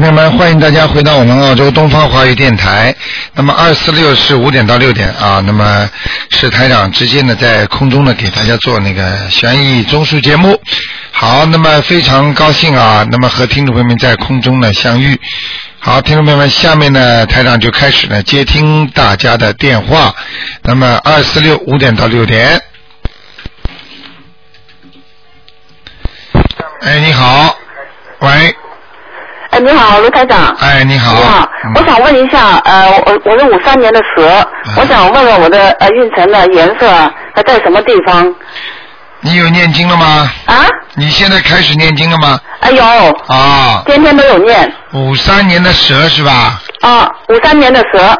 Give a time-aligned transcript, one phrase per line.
[0.00, 2.94] 众朋友们，欢迎大家回到我们澳洲东方华语电台。
[3.34, 5.90] 那么二四六是五点到六点啊，那么
[6.30, 10.60] 是台长直接呢在空中呢给大家做那个悬疑综述节目。
[11.10, 15.20] 好，那么非常高兴啊，那么和听众朋友们在空中呢相遇。
[15.80, 20.14] 好，听众朋友们，下面呢台长就开始呢接听大家的电话。
[20.62, 22.62] 那么二四六五点到六点。
[26.82, 27.56] 哎，你好，
[28.20, 28.54] 喂，
[29.58, 30.54] 哎，你好，卢台长。
[30.60, 36.88] 哎，你好，你好，嗯我想问一下，呃，我我是五三年的蛇，我想问问我的呃运程的颜色
[37.34, 38.32] 它在什么地方
[39.20, 40.30] 你有念经了吗？
[40.46, 40.64] 啊？
[40.94, 42.38] 你现在开始念经了吗？
[42.60, 42.84] 哎有，
[43.26, 46.60] 啊，天天都有念五三年的蛇是吧？
[46.82, 48.16] 啊，五三年的蛇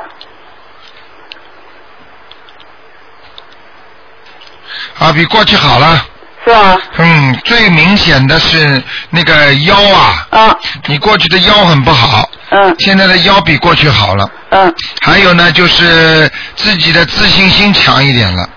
[4.98, 6.05] 啊，比过去好了。
[6.48, 6.78] 是吧？
[6.96, 14.28] 嗯，最明显的是那个腰啊，啊，你过去的腰很不好，嗯现在的腰比过去好了。
[14.50, 18.48] 嗯，还有呢，就是自己的自信心强一点了。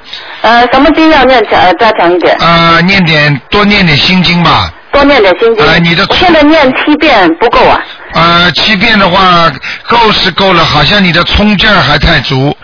[0.41, 2.35] 呃，什么经要念强呃加强一点？
[2.39, 4.71] 呃，念点多念点心经吧。
[4.93, 5.65] 多念点心经。
[5.65, 7.77] 呃你的我现在念七遍不够啊。
[8.13, 9.51] 呃，七遍的话
[9.87, 12.55] 够是够了，好像你的冲劲儿还太足，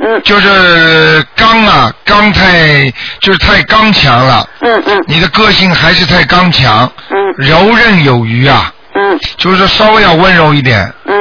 [0.00, 2.88] 嗯就是刚啊，刚太
[3.20, 4.48] 就是太刚强了。
[4.60, 11.14] 嗯嗯你的个性还是太刚强，嗯柔韧有余啊，嗯就是说稍微要温柔一点，嗯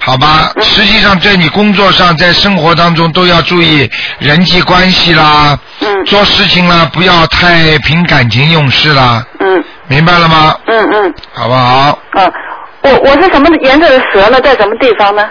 [0.00, 0.50] 好吧？
[0.56, 10.56] 嗯实际上在你工作上，在生活当中都要注意人际关系啦，嗯做事情啦，不要太凭感情用事啦，嗯明白了吗？
[10.66, 11.98] 嗯嗯好不好？
[12.12, 12.30] 啊，
[12.82, 14.40] 我我是什么颜色的蛇呢？
[14.40, 15.26] 在什么地方呢？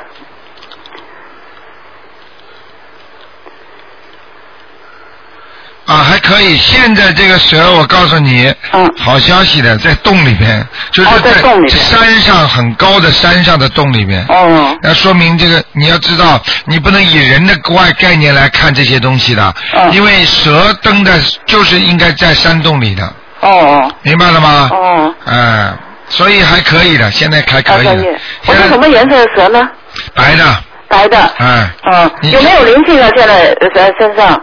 [5.85, 6.55] 啊，还可以。
[6.57, 14.25] 现在这个蛇，我告诉你，嗯好消息的，在洞里边，就是哦在洞里边山上很高的山上的洞里边。
[14.29, 21.11] 哦那说明这个你要知道，你不能以人的外概念来看这些东西的，嗯因为蛇登的
[21.45, 23.03] 就是应该在山洞里的，
[23.41, 24.69] 哦哦明白了吗？
[24.71, 25.13] 哦。
[25.25, 25.77] 嗯，
[26.07, 27.97] 所以还可以的，现在还可以的
[28.43, 29.69] 现在是什么颜色的蛇呢？
[30.15, 30.43] 白的，
[30.87, 31.17] 白的。
[31.39, 33.09] 嗯，嗯，你有没有灵性啊？
[33.17, 34.41] 现在呃身身上？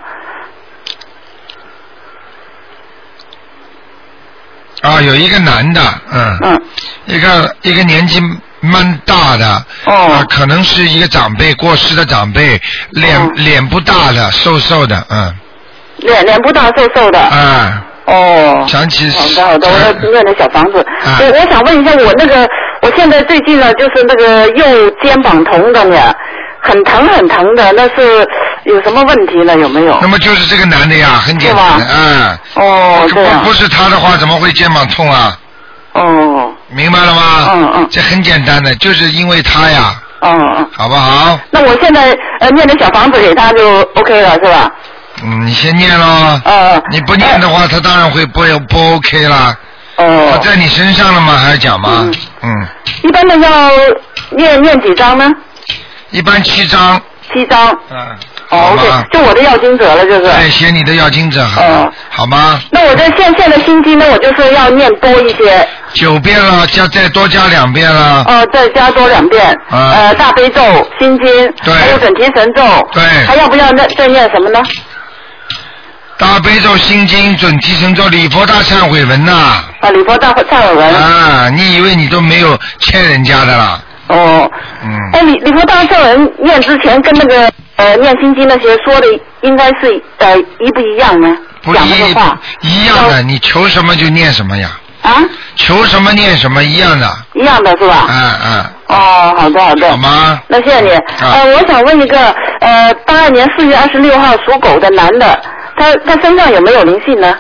[4.83, 5.81] 啊，有一个男的，
[6.13, 6.63] 嗯，嗯。
[7.07, 8.21] 一个一个年纪
[8.61, 12.61] 蛮大的，哦啊，可能是一个长辈过世的长辈，
[12.91, 15.35] 脸、哦脸不大的，瘦瘦的，嗯，
[15.99, 17.19] 脸脸不大，瘦瘦的。
[17.19, 18.65] 啊，哦。
[18.69, 20.79] 想起好的好的，我要念的小房子。
[21.05, 22.49] 啊我我想问一下，我那个
[22.83, 26.15] 我现在最近呢，就是那个右肩膀疼的呢，
[26.63, 28.27] 很疼很疼的，那是
[28.65, 29.57] 有什么问题呢？
[29.57, 30.09] 有没有那？
[30.09, 33.53] 么就是这个男的呀，很简单的，嗯，哦，这样不不。
[33.55, 35.37] 是他的话，怎么会肩膀痛啊？
[35.93, 37.51] 哦明白了吗？
[37.53, 40.69] 嗯嗯这很简单的，就是因为他呀，嗯嗯。
[40.77, 41.39] 好不好？
[41.51, 44.71] 那我现在呃念点小房子给他就 OK 了，是吧？
[45.23, 46.41] 嗯，你先念咯。
[46.45, 46.83] 嗯。
[46.91, 49.57] 你不念的话，他当然会不不 OK 啦。
[49.97, 50.41] 他哦。
[50.43, 51.35] 在你身上了吗？
[51.37, 51.91] 还要讲吗？
[52.03, 52.69] 嗯嗯，
[53.03, 53.71] 一般的要
[54.31, 55.29] 念念几张呢？
[56.11, 57.01] 一般七张。
[57.33, 57.69] 七张。
[57.91, 58.17] 嗯。
[58.51, 60.25] 哦好，OK，就我的要经者了，就是。
[60.27, 62.61] 哎，写你的要经者好，哦好吗？
[62.71, 68.25] 那我这现现的心经呢，我就是要念多一些，九遍了，加再多加两遍了。
[68.27, 70.61] 哦，再加多两遍，啊呃，大悲咒、
[70.99, 72.63] 心经，对还有准提神咒，
[72.93, 74.61] 对还要不要再再念什么呢？
[76.19, 79.33] 大悲咒、心经、准提神咒、礼佛大忏悔文呐、
[79.81, 80.95] 啊，礼佛大忏悔文。
[80.95, 83.81] 啊，你以为你都没有欠人家的啦？
[84.09, 84.51] 哦。
[84.85, 84.91] 嗯。
[85.15, 87.51] 哎，礼礼佛大忏悔文念之前跟那个
[87.81, 89.07] 呃念心经那些说的
[89.41, 91.37] 应该是呃一不一样呢？
[91.63, 91.79] 不一
[92.61, 94.71] 一样的，你求什么就念什么呀，
[95.03, 95.23] 啊，
[95.57, 97.09] 求什么念什么一样的。
[97.35, 98.07] 一样的是吧？
[98.09, 99.91] 嗯嗯，哦，好的好的。
[99.91, 100.41] 好吗？
[100.49, 100.91] 那谢谢你。
[101.21, 102.19] 呃，我想问一个，
[102.61, 105.41] 呃，八二年四月二十六号属狗的男的，
[105.77, 107.39] 他他身上有没有灵性呢？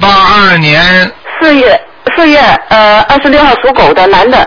[0.00, 1.10] 八二年
[1.40, 1.80] 四月
[2.14, 2.38] 四月
[2.68, 4.46] 呃二十六号属狗的男的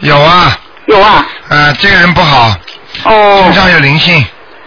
[0.00, 0.56] 有啊，
[0.88, 1.24] 有啊。
[1.48, 2.54] 呃，这个人不好，
[3.04, 3.54] 哦身。
[3.54, 4.24] 上有灵性，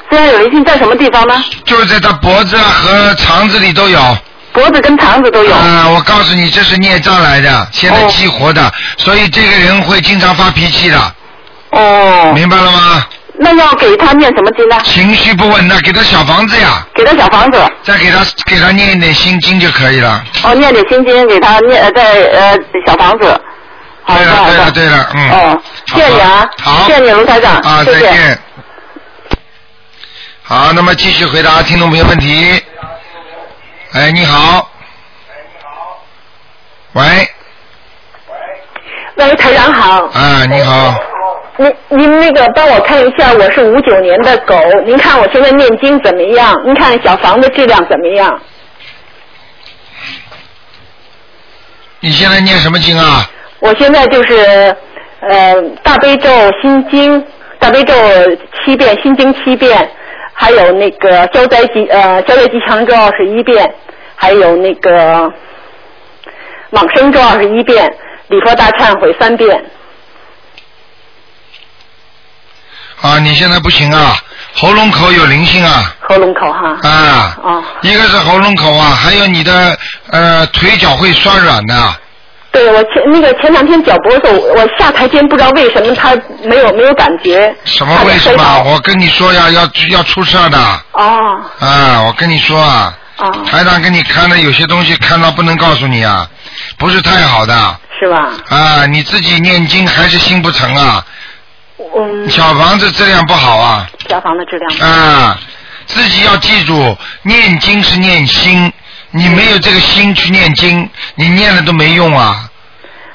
[0.09, 1.43] 身上有灵性在什么地方呢？
[1.65, 4.17] 就是在他脖子啊和肠子里都有。
[4.53, 5.53] 脖子跟肠子都有。
[5.53, 10.97] 啊、我告诉你，这是孽障来的，现在哦激活的，所以这个人会经常发脾气的，
[11.71, 12.31] 哦。
[12.35, 13.05] 明白了吗？
[13.39, 14.77] 那要给他念什么经呢？
[14.83, 20.21] 情绪不稳的，给他小房子呀，给他小房子，再给他给他念一点心经就可以了。
[20.43, 22.03] 哦，念点心经给他念，呃，在
[22.33, 23.41] 呃小房子。
[24.05, 24.45] 对了。
[24.45, 25.29] 对了，对了，嗯。
[25.31, 25.61] 哦，
[25.93, 27.99] 谢谢你啊，好，谢谢你卢台长，啊，谢谢。
[27.99, 28.39] 再见。
[30.43, 32.61] 好，那么继续回答听众朋友问题。
[33.93, 34.69] 哎，你好。
[36.93, 37.03] 喂，
[39.15, 40.05] 喂，台长好。
[40.07, 40.95] 啊，你好，
[41.57, 46.53] 您您那个帮我看一下，我是五九年的狗，您看我现在念经怎么样？
[46.65, 48.41] 您看小房子质量怎么样？
[52.01, 53.29] 你现在念什么经啊？
[53.59, 54.75] 我现在就是
[55.21, 56.29] 呃大悲咒
[56.61, 57.23] 心经，
[57.59, 57.93] 大悲咒
[58.65, 59.89] 七遍，心经七遍，
[60.33, 63.73] 还有那个消灾吉呃消灾吉祥咒二十一遍，
[64.15, 65.31] 还有那个
[66.71, 67.87] 往生咒二十一遍，
[68.29, 69.63] 礼佛大忏悔三遍。
[73.01, 74.15] 啊，你现在不行啊，
[74.53, 76.77] 喉咙口有灵性啊，喉咙口哈。
[76.83, 79.75] 啊，哦，一个是喉咙口啊，还有你的
[80.11, 81.73] 呃腿脚会酸软的，
[82.51, 86.13] 对我前那个前两天脚脖子，我我下台阶不知道为什么它
[86.43, 87.53] 没有没有感觉。
[87.63, 88.63] 什么为什么？
[88.65, 90.57] 我跟你说呀，要要出事的，
[90.91, 96.27] 哦啊，我跟你说啊，哦，台长给你看的有些东西看到不能告诉你啊，
[96.77, 97.53] 不是太好的
[97.97, 98.29] 是吧？
[98.49, 101.05] 啊，你自己念经还是心不诚啊，
[101.95, 104.89] 嗯，小房子质量不好啊，小房子质量。
[104.89, 105.39] 啊，
[105.85, 108.71] 自己要记住，念经是念心，
[109.11, 112.47] 你没有这个心去念经，你念了都没用啊。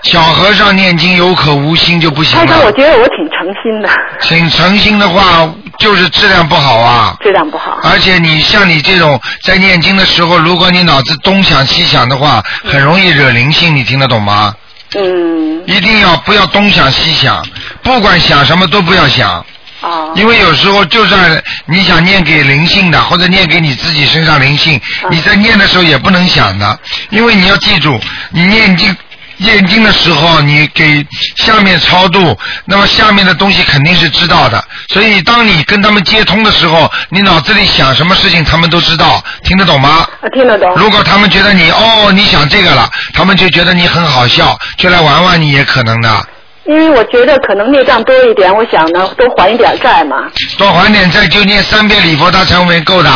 [0.03, 3.89] 小和尚念经有口无心就不行了台长，我，觉得我挺诚心的，
[4.21, 7.17] 挺诚心的话，就是质量不好啊。
[7.23, 7.79] 质量不好。
[7.83, 14.55] 而且你像你这种在念经的时候，如果你脑子东想西想的话，很容易惹灵性，你听得懂吗？
[14.95, 17.45] 嗯，一定要不要东想西想，
[17.83, 19.45] 不管想什么都不要想，
[19.81, 26.79] 哦，因为有时候就算你想念给灵性的，或者念给你自己身上灵性，嗯你在念的时候也不能想的，
[27.11, 28.01] 因为你要记住，
[28.31, 28.97] 你念经。
[29.39, 31.07] 念经的时候，你给
[31.37, 32.35] 下面超度，
[32.65, 34.65] 那么下面的东西肯定是知道的。
[34.89, 40.09] 所以，当你跟他们接通的时候，你脑子里想什么事情，他们都知道，听得懂吗？
[40.23, 40.73] 我听得懂。
[40.77, 46.27] 如果他们觉得你哦，你想这个了，他们就觉得你很好笑，就来玩玩你也可能的。
[46.67, 50.31] 因为我觉得可能孽障多一点，我想呢多还一点债嘛。
[50.59, 53.11] 多还点债就念三遍礼佛大忏悔文够的。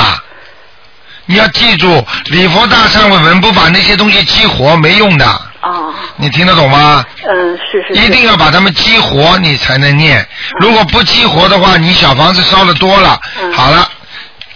[1.26, 5.26] 你要记住，礼佛大忏悔文不把那些东西激活没用的，
[5.62, 7.05] 哦，你听得懂吗？
[7.25, 8.02] 嗯，是是是。
[8.02, 10.26] 一定要把它们激活，你才能念。
[10.61, 13.88] 如果不激活的话，你小房子烧的多了，嗯好了，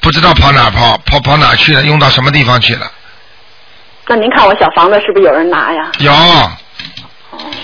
[0.00, 2.90] 不知道跑哪儿跑，跑跑哪去了，用到什么地方去了？
[4.08, 5.92] 那您看我小房子是不是有人拿呀？
[5.98, 6.12] 有，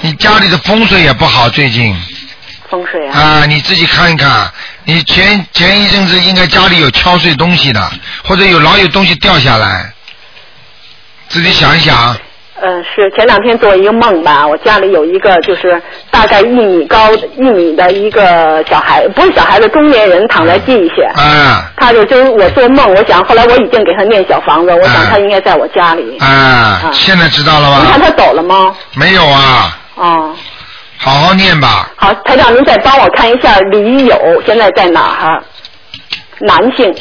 [0.03, 1.97] 你家里的风水也不好，最近
[2.71, 3.19] 风水啊。
[3.19, 4.51] 啊，你自己看一看。
[4.85, 7.93] 你前前一阵子应该家里有敲碎东西的，
[8.25, 9.93] 或者有老有东西掉下来，
[11.29, 12.17] 自己想一想。
[12.63, 15.81] 嗯，是前两天做一个梦吧，我家里有一个就是
[16.11, 21.23] 大概一米高一米的一个小孩，不是小孩子，中年人躺在地下。
[21.23, 26.19] 啊他就就是我做梦，我想后来我已经给他念小房子，我想他应该在我家里。
[26.19, 27.79] 啊，现在知道了吧？
[27.81, 28.75] 你看他走了吗？
[28.95, 30.37] 没有啊，哦，
[30.99, 31.91] 好好念吧。
[31.97, 35.43] 好，台长您再帮我看一下李友现在在哪儿哈？
[36.41, 36.95] 男性，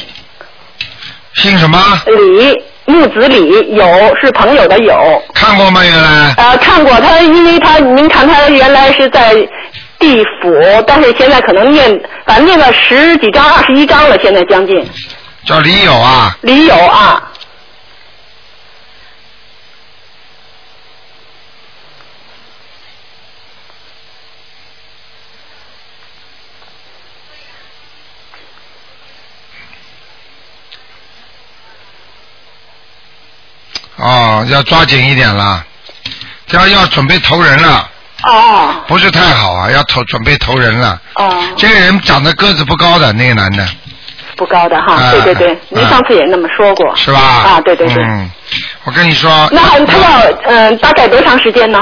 [1.34, 1.78] 姓什么？
[2.06, 3.84] 李木子李有
[4.20, 5.22] 是朋友的友。
[5.32, 5.80] 看过吗？
[5.84, 9.34] 原来呃，看过他，因为他您看他原来是在
[9.98, 10.50] 地府，
[10.86, 14.76] 但是现在可能念，反正念了十几章、二十一章了，现在将近。
[15.46, 17.29] 叫李友啊，李友啊，
[34.40, 35.64] 哦，要抓紧一点了，
[36.50, 37.88] 要要准备投人了，
[38.24, 41.00] 哦不是太好啊，要投准备投人了。
[41.14, 43.66] 哦，这个人长得个子不高的那个男的，
[44.36, 46.96] 不高的哈，啊对对对，您啊上次也那么说过。
[46.96, 47.20] 是吧？
[47.20, 48.02] 啊，对对对。
[48.04, 48.30] 嗯，
[48.84, 51.78] 我跟你说，那还他要嗯、大概多长时间呢？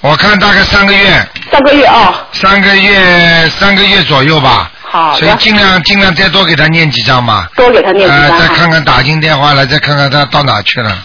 [0.00, 2.12] 我看大概三个月，三个月哦。
[2.32, 4.68] 三个月，三个月左右吧。
[4.82, 7.48] 好的，所以尽量尽量再多给他念几张吧。
[7.54, 8.38] 多给他念几呃，张哈。
[8.40, 10.98] 再看看打进电话来，再看看他到哪去了，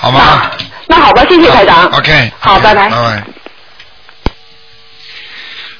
[0.00, 0.50] 好吗？
[0.88, 1.84] 那那好吧，谢谢台长。
[1.92, 2.32] OK。
[2.40, 2.88] 好，拜拜。
[2.88, 3.22] 拜拜。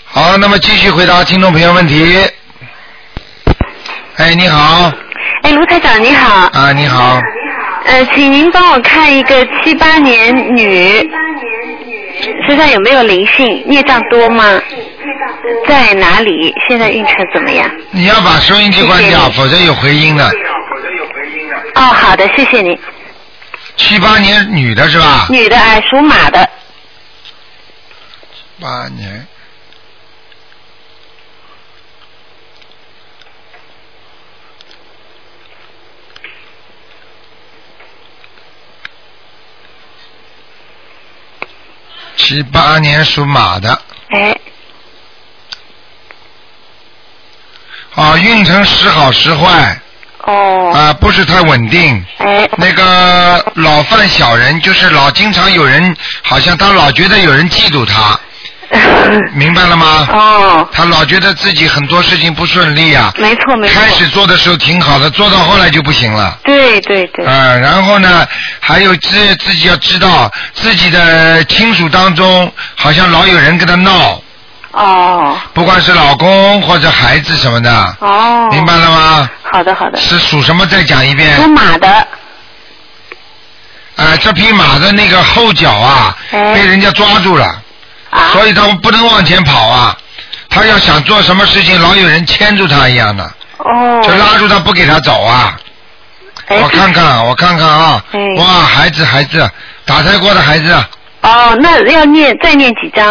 [0.04, 2.18] 好，那么继续回答听众朋友问题。
[4.16, 4.92] 哎，你好，
[5.42, 7.18] 哎，卢台长你好，啊，你好，
[7.86, 11.08] 呃，请您帮我看一个七八年女，
[12.46, 14.60] 身上有没有灵性，孽障多吗？
[15.66, 16.54] 在哪里？
[16.68, 17.70] 现在运程怎么样？
[17.92, 20.30] 你要把收音机关掉，谢谢你否则有回音的。
[21.76, 22.78] 哦，好的，谢谢你。
[23.80, 25.26] 七八年女的是吧？
[25.30, 26.48] 女的，哎，属马的，
[28.60, 29.26] 八年。
[42.16, 44.38] 七七八年属马的，哎，
[47.94, 49.80] 啊，运程时好时坏，
[50.18, 52.04] 哦，啊，不是太稳定。
[52.20, 58.18] 哎，那个老犯小人，就是老经常有人，好像他老觉得有人嫉妒他，
[59.32, 60.06] 明白了吗？
[60.12, 63.10] 哦，他老觉得自己很多事情不顺利啊。
[63.16, 66.38] 没错没错，开始做的时候挺好的，做到后来就不行了。
[66.44, 68.26] 对对对，啊，然后呢，
[68.60, 74.20] 还有自自己要知道自己的亲属当中，好像老有人跟他闹，
[74.72, 79.30] 哦不管是老公或者孩子什么的，哦，明白了吗？
[79.50, 80.66] 好的好的，是属什么？
[80.66, 81.34] 再讲一遍。
[81.36, 81.88] 属马的，
[83.96, 87.46] 啊，这匹马的那个后脚啊，哎被人家抓住了，
[88.10, 89.96] 啊，所以他不能往前跑啊。
[90.48, 93.24] 他要想做什么事情，老有人牵住他一样的，
[93.58, 95.56] 哦，就拉住他不给他走啊。
[96.46, 99.48] 哎我看看，我看看啊哎，哇，孩子孩子，
[99.84, 100.72] 打胎过的孩子，
[101.22, 103.08] 哦，那要念再念几张？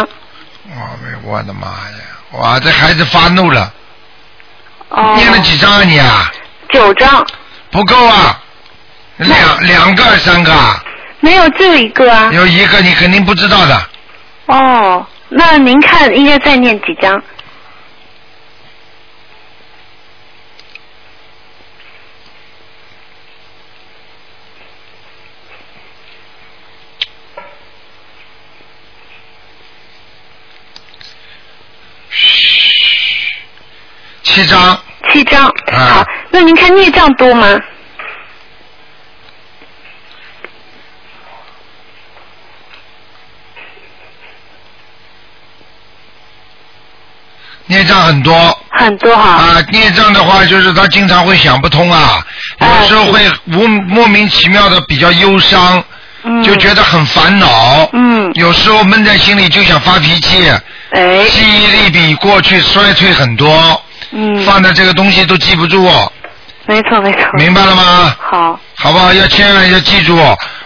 [0.76, 0.90] 哇，
[1.24, 1.98] 我的妈呀！
[2.34, 3.72] 哇，这孩子发怒了，
[4.90, 6.32] 哦，念了几张啊你啊？
[6.72, 7.26] 九张，
[7.72, 8.40] 不够啊，
[9.18, 10.84] 两两个三个啊，
[11.20, 12.30] 没有只有一个啊。
[12.32, 13.82] 有一个你肯定不知道的。
[14.48, 17.22] 哦，那您看应该再念几张？
[34.40, 34.80] 七张，
[35.12, 35.48] 七张。
[35.48, 37.60] 啊好，那您看孽障多吗？
[47.66, 48.58] 孽障很多。
[48.70, 49.30] 很多哈。
[49.30, 52.26] 啊，孽障的话就是他经常会想不通啊，
[52.60, 55.84] 哎有时候会无莫名其妙的比较忧伤，
[56.24, 56.42] 嗯。
[56.44, 57.90] 就觉得很烦恼。
[57.92, 58.32] 嗯。
[58.36, 60.50] 有时候闷在心里就想发脾气，
[60.92, 61.26] 哎。
[61.26, 64.44] 记忆力比过去衰退很多，嗯。
[64.44, 65.90] 放的这个东西都记不住，
[66.66, 67.22] 没错没错。
[67.34, 68.16] 明白了吗？
[68.20, 68.60] 好。
[68.76, 69.14] 好不好？
[69.14, 70.18] 要千万要记住，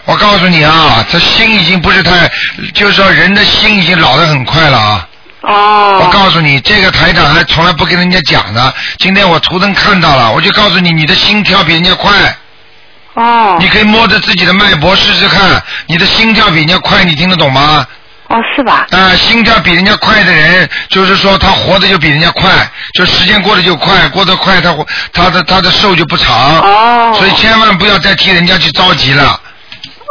[0.04, 2.30] 我告诉你啊，这心已经不是太，
[2.74, 5.08] 就是说人的心已经老得很快了啊。
[5.42, 6.00] 哦。
[6.02, 8.74] 我告诉你，这个台长还从来不跟人家讲的。
[8.98, 12.12] 今天我图腾看到了，我就告诉你，你的心跳比人家快。
[13.14, 13.56] 哦。
[13.58, 17.86] 你可以摸着自己的脉搏试试看，你的心跳比人家快，你听得懂吗？
[18.28, 18.86] 哦，是吧？
[18.90, 22.50] 啊、心跳比人家快的人，就是说他活的就比人家快，
[22.94, 26.60] 就时间过得就快，过得快，他活他的他的寿就不长。
[26.60, 27.14] 哦。
[27.16, 29.38] 所以千万不要再替人家去着急了，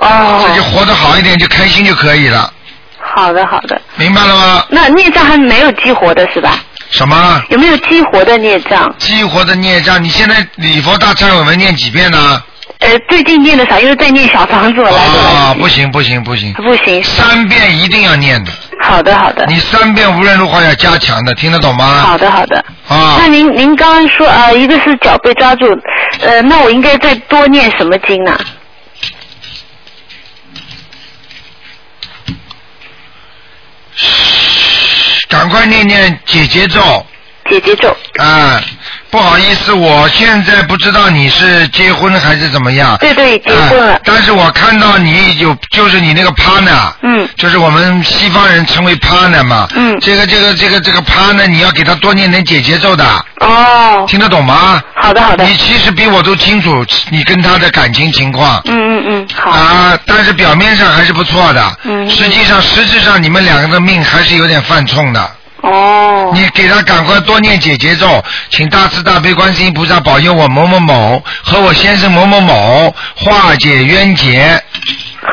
[0.02, 0.46] 哦。
[0.48, 2.54] 自己活得好一点就开心就可以了，
[3.00, 3.82] 好的好的。
[3.96, 4.66] 明白了吗？
[4.70, 6.58] 那孽障还没有激活的是吧？
[6.92, 7.42] 什么？
[7.50, 8.94] 有没有激活的孽障？
[9.00, 12.44] 激活的孽障，你现在礼佛大忏悔文念几遍呢？
[12.84, 17.02] 呃，最近念的少，因为在念小房子，我来过来啊，不行不行不行，不行。
[17.02, 18.52] 三遍一定要念的。
[18.82, 19.46] 好的好的。
[19.46, 22.02] 你三遍无论如何要加强的，听得懂吗？
[22.02, 22.58] 好的好的。
[22.90, 25.66] 啊那，您您刚刚说啊、呃一个是脚被抓住，
[26.20, 28.38] 呃，那我应该再多念什么经呢？
[35.30, 37.06] 赶快念念姐姐咒
[37.50, 37.96] 姐姐咒。
[38.18, 38.62] 啊！
[39.14, 42.98] 不好意思，我现在不知道你是结婚还是怎么样。
[42.98, 44.00] 对对，结婚了啊。
[44.04, 49.68] 但是我看到你有，就是你那个 partner，嗯就是我们西方人称为 partner 嘛。
[49.76, 53.06] 嗯这个这个这个这个 partner，你要给他多念点解节奏的，
[53.42, 54.82] 哦，听得懂吗？
[54.96, 55.44] 好的好的。
[55.46, 58.60] 你其实比我都清楚你跟他的感情情况。
[58.66, 59.52] 嗯嗯嗯，好。
[59.52, 61.78] 啊，但是表面上还是不错的。
[61.84, 65.32] 嗯实际上，实质上你们两个的命还是有点犯冲的。
[65.64, 66.32] 哦。
[66.34, 74.62] 你给他赶快多念解结咒，请大慈大悲观世音菩萨保佑我某某某和我先生某某某化解冤结，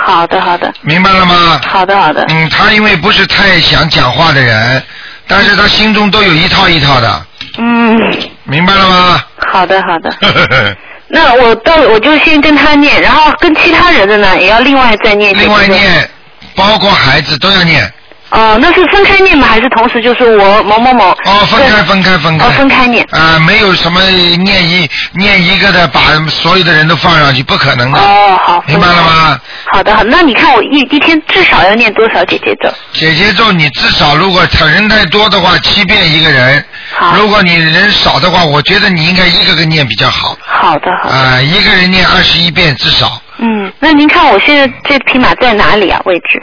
[0.05, 1.61] 好的好的明白了吗？
[1.69, 2.25] 好的好的。
[2.29, 4.83] 嗯，他因为不是太想讲话的人，
[5.29, 7.27] 但是他心中都有一套一套的，
[7.59, 7.97] 嗯，
[8.45, 9.23] 明白了吗？
[9.53, 10.77] 好的好的。
[11.13, 15.37] 那我到我就先跟他念，然后跟其他人的呢也要另外再念。
[15.37, 15.67] 另外。
[15.67, 16.09] 念，
[16.55, 17.93] 包括孩子都要念。
[18.31, 19.47] 哦，那是分开念吗？
[19.49, 21.11] 还是同时就是我某某某？
[21.25, 22.47] 哦，分开，分开，分开。
[22.47, 23.07] 哦，分开念。
[23.11, 27.99] 啊、没有什么念一念一个的，把所有的人都放上去，不可能的。
[27.99, 28.65] 哦，好。
[28.69, 29.41] 明白了吗？
[29.73, 32.73] 好的好，那你看我一一天至少要念多少姐姐咒？
[32.93, 36.65] 姐姐咒你至少如果人太多的话，七遍一个人。
[36.93, 40.37] 好如果你人少的话，我觉得你应该一个个念比较好。
[40.47, 41.17] 好的好的。
[41.17, 43.21] 啊、一个人念二十一遍至少。
[43.39, 46.01] 嗯，那您看我现在这匹马在哪里啊？
[46.05, 46.43] 位置？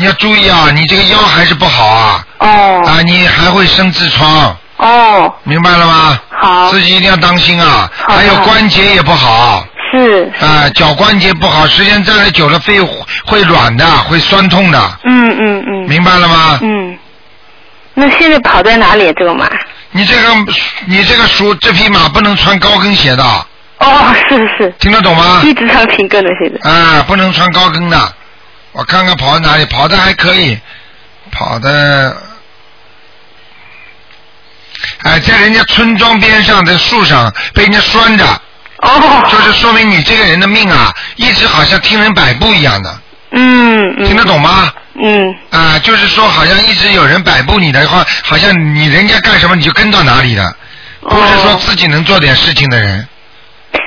[0.00, 2.24] 你要注意啊，你这个腰还是不好啊。
[2.38, 2.82] 哦。
[2.86, 6.18] 啊，你还会生痔疮，哦，明白了吗？
[6.30, 6.70] 好。
[6.70, 7.90] 自己一定要当心啊。
[8.08, 9.62] 还有关节也不好。
[9.92, 12.80] 是，啊，脚关节不好，时间站的久了，肺
[13.26, 16.58] 会软的，会酸痛的，嗯嗯嗯，明白了吗？
[16.62, 16.96] 嗯，
[17.92, 19.46] 那现在跑在哪里这个马？
[19.90, 20.22] 你这个
[20.86, 23.24] 你这个属这匹马不能穿高跟鞋的，
[23.80, 25.42] 哦，是是听得懂吗，？
[25.44, 26.70] 一直穿平跟的现在。
[26.70, 28.14] 啊，不能穿高跟的。
[28.72, 30.58] 我看看跑到哪里，跑的还可以，
[31.32, 32.16] 跑的，
[35.02, 38.24] 哎，在人家村庄边上的树上被人家拴着，
[38.78, 43.00] 哦，就是说明你这个人的命啊，一直好像听人摆布一样的，
[43.32, 44.72] 嗯嗯，听得懂吗？
[45.02, 50.56] 嗯，啊，就是说好像一直有人摆布你的话，好像你人家干什么你就跟到哪里的，
[51.00, 53.06] 不是说哦自己能做点事情的人。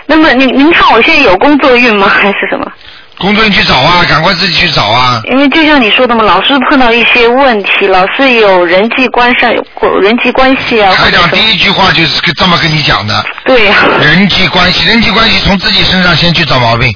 [0.06, 2.08] 那么您您看我现在有工作运吗？
[2.10, 2.72] 还是什么？
[3.20, 5.22] 工作你去找啊，赶快自己去找啊。
[5.32, 11.30] 因为就像你说的嘛，老是碰到一些问题，老是有人际关上有人际关系啊，或台者什么。
[11.30, 16.94] 长第一句话就是这么跟你讲的，对呀、人际关系，人际关系从自己身上先去找毛病，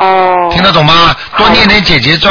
[0.00, 0.50] 哦。
[0.52, 1.16] 听得懂吗？
[1.36, 2.30] 多念点姐姐咒，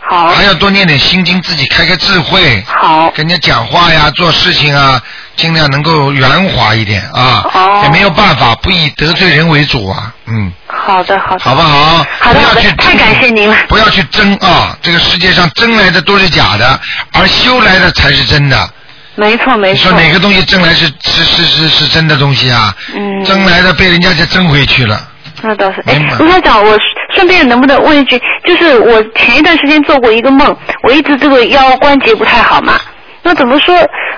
[0.00, 0.28] 好。
[0.28, 3.10] 还要多念点心经，自己开开智慧，好。
[3.16, 5.00] 跟人家讲话呀、做事情啊，
[5.40, 7.48] 尽量能够圆滑一点啊。
[7.54, 10.52] 哦也没有办法，不以得罪人为主啊，嗯。
[10.66, 11.44] 好的好的。
[11.44, 12.04] 好不好？
[12.20, 13.56] 好的好的不要去，太感谢您了。
[13.68, 14.76] 不要去争啊！
[14.82, 16.78] 这个世界上争来的都是假的，
[17.12, 18.68] 而修来的才是真的。
[19.16, 19.74] 没错没错。
[19.74, 22.74] 你说哪个东西争来是是是是是真的东西啊？
[22.94, 23.24] 嗯。
[23.24, 25.08] 争来的被人家就争回去了。
[25.42, 25.82] 那倒是。
[25.86, 26.78] 哎明白，卢台长，我
[27.14, 32.78] 顺便能不能问一句，就是我前一段时间做过一个梦，我一直这个腰关节不太好嘛，
[33.22, 33.74] 那怎么说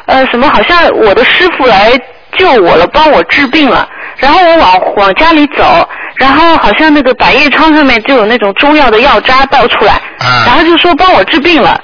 [0.07, 1.93] 呃什么好像我的师傅来
[2.39, 11.81] 救我了，帮我治病了，然后我往往家里走，然后好像那个百叶窗上面就有那种中药的药渣倒出来，啊然后就说帮我治病了。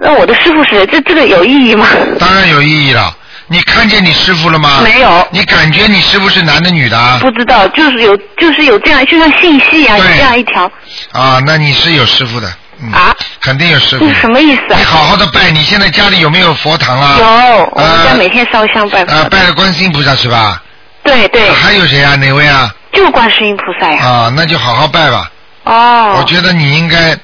[0.00, 0.86] 那我的师傅是谁？
[0.86, 1.86] 这这个有意义吗？
[2.20, 3.14] 当然有意义了。
[3.50, 4.80] 你看见你师傅了吗？
[4.84, 7.18] 没有你感觉你师傅是男的女的啊？
[7.20, 10.70] 不知道，就是有，就是有这样，就像信息一样，有这样一条
[11.12, 12.46] 啊，那你是有师傅的。
[12.80, 14.14] 嗯、啊，肯定有师傅这。
[14.14, 14.84] 是什么意思啊你？
[14.84, 17.16] 好好的拜，你现在家里有没有佛堂啊？
[17.18, 19.30] 有，我们家呃每天烧香拜佛啊，的。
[19.30, 20.62] 拜了观世音菩萨是吧？
[21.02, 22.14] 对对，还有谁啊？
[22.16, 22.72] 哪位啊？
[22.92, 24.04] 就观世音菩萨呀。
[24.04, 25.30] 啊，那就好好拜吧。
[25.64, 26.16] 哦。
[26.18, 27.16] 我觉得你应该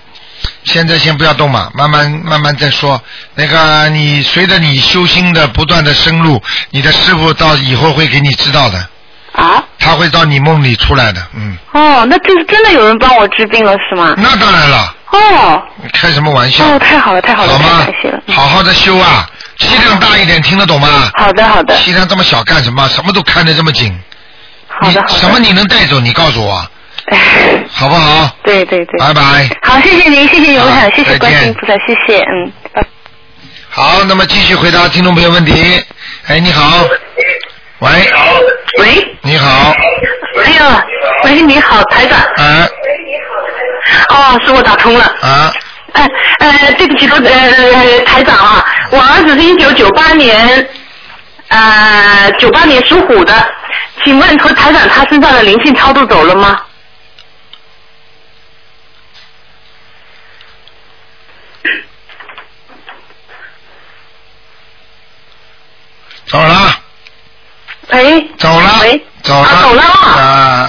[0.64, 3.01] 现在先不要动嘛，慢慢慢慢再说。
[3.35, 8.79] 那个你随着你修心的不断的深入，你的师傅到以后会给你知道的，
[9.33, 9.62] 啊。
[9.79, 11.21] 他会到你梦里出来的。
[11.35, 14.14] 嗯，哦，那就是真的有人帮我治病了是吗？
[14.17, 15.62] 那当然了，哦。
[15.83, 16.64] 你开什么玩笑？
[16.64, 17.87] 哦，太好了，太好了，太好吗
[18.29, 21.11] 好好的修啊，气量大一点，听得懂吗？
[21.16, 22.88] 好的，好的，气量这么小干什么？
[22.88, 23.92] 什么都看得这么紧。
[24.83, 25.14] 你好的，好的。
[25.14, 26.00] 什么你能带走？
[26.00, 26.64] 你告诉我，
[27.07, 27.18] 哎？
[27.70, 28.29] 好不好？
[28.44, 28.98] 对对对。
[28.98, 29.48] 拜拜。
[29.62, 32.53] 好，谢谢您，谢谢刘好海，谢谢观世音菩萨，谢谢，嗯。
[33.70, 35.83] 好，那么继续回答听众朋友问题。
[36.27, 36.85] 哎，你好。
[37.81, 37.90] 喂，
[38.81, 39.74] 喂，你好。
[40.44, 40.85] 哎呀，
[41.24, 42.18] 喂，你好，台长。
[42.18, 42.66] 啊
[44.09, 45.05] 哦，是我打通了。
[45.23, 45.53] 啊，
[45.92, 46.09] 呃
[46.40, 50.68] 呃，对不起，罗呃台长啊，我儿子是一九九八年，
[51.49, 53.49] 呃九八年属虎的，
[54.05, 56.61] 请问和台长他身上的灵性超度走了吗？
[66.27, 66.75] 走了，
[67.90, 70.23] 哎，走了喂，走了，啊走了啊啊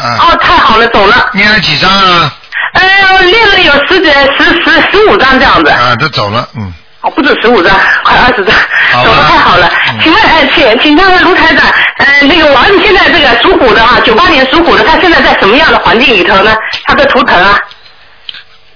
[0.04, 0.18] 啊！
[0.20, 1.30] 哦，太好了，走了。
[1.34, 2.32] 念了几张啊？
[2.76, 5.70] 呃，练了有十几、十十十五张这样子。
[5.72, 6.74] 啊，都走了，嗯。
[7.02, 7.72] 哦，不止十五张，
[8.04, 8.56] 快二十张，
[9.04, 9.72] 走的太好了。
[9.90, 16.56] 嗯请问，呃，请请问卢台长，呃，那个我儿子现在这个属虎的啊，九八年属虎的，他现在在什么样的环境里头呢？
[16.86, 17.60] 他的图腾啊？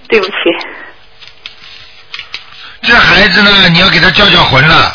[0.07, 0.33] 对不起，
[2.83, 4.93] 这孩子呢，你要给他叫叫魂了。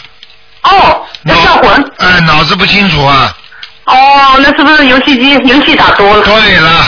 [0.62, 1.92] 哦，要叫魂。
[1.98, 3.36] 哎、脑子不清楚啊。
[3.84, 6.22] 哦，那是不是游戏机游戏打多了？
[6.24, 6.86] 对了，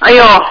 [0.00, 0.44] 哎呦，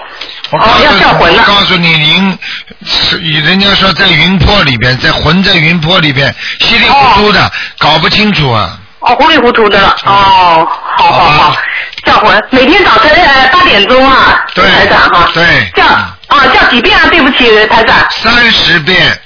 [0.50, 2.38] 我告诉哦要叫魂你，了我告诉你，您
[2.86, 8.78] 是人家说在云坡里边，在魂在云坡里边，稀里糊涂的，搞不清楚啊。
[9.00, 9.96] 哦，糊里糊涂的了。
[10.04, 11.56] 哦，好好好
[12.04, 15.28] 叫魂，每天早晨呃八点钟啊，对台长哈。
[15.34, 16.16] 对叫啊
[16.54, 17.06] 叫几遍啊？
[17.08, 18.06] 对不起，台长。
[18.10, 19.20] 三十遍，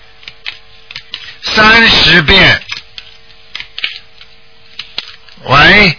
[1.43, 2.63] 三十遍。
[5.45, 5.99] 喂，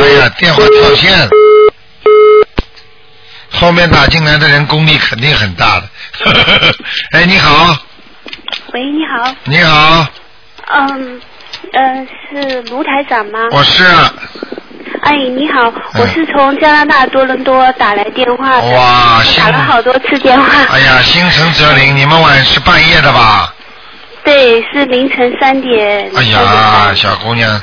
[0.00, 1.28] 哎呀，电话跳线了。
[3.64, 5.88] 后面打进来的人功力肯定很大的。
[7.12, 7.74] 哎，你好，
[8.74, 10.06] 喂，你好，你好，
[10.70, 11.20] 嗯，
[11.72, 13.38] 呃，是卢台长吗？
[13.52, 13.82] 我是
[15.02, 15.62] 哎，你好，
[15.94, 20.46] 嗯我是从加拿大多伦多打来电话的，哇，打了好多次电话。
[20.70, 23.50] 哎呀，心诚则灵，你们晚是半夜的吧？
[24.24, 26.10] 对，是凌晨三点。
[26.14, 27.58] 哎呀，小姑娘，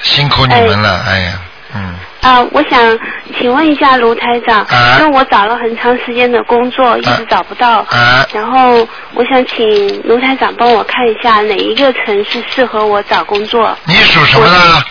[0.00, 1.32] 辛苦你们了，哎呀，
[1.74, 2.98] 嗯，啊，我想
[3.38, 13.76] 请问一下卢台长，啊因为我找了很长时间的工作，一直找不到，啊然后我想请卢台长帮我看一下哪一个城市适合我找工作。
[13.84, 14.84] 你属什么的？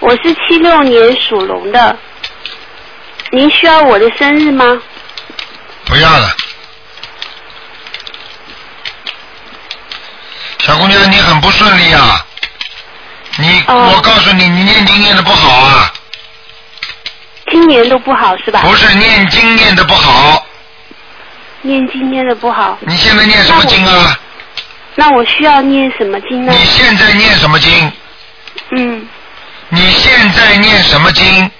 [0.00, 1.96] 我是七六年属龙的，
[3.32, 4.80] 您需要我的生日吗？
[5.84, 6.28] 不要了。
[10.60, 12.24] 小姑娘，你很不顺利啊！
[13.36, 15.92] 你，哦我告诉你，你念经念的不好啊，
[17.52, 18.62] 今年都不好是吧？
[18.64, 20.44] 不是念经念的不好。
[21.60, 24.18] 念经念的不好，你现在念什么经啊？
[24.96, 26.64] 那我需要念什么经呢你？
[26.64, 27.92] 现在念什么经？
[28.76, 29.08] 嗯，
[29.68, 31.50] 你现在念什么经？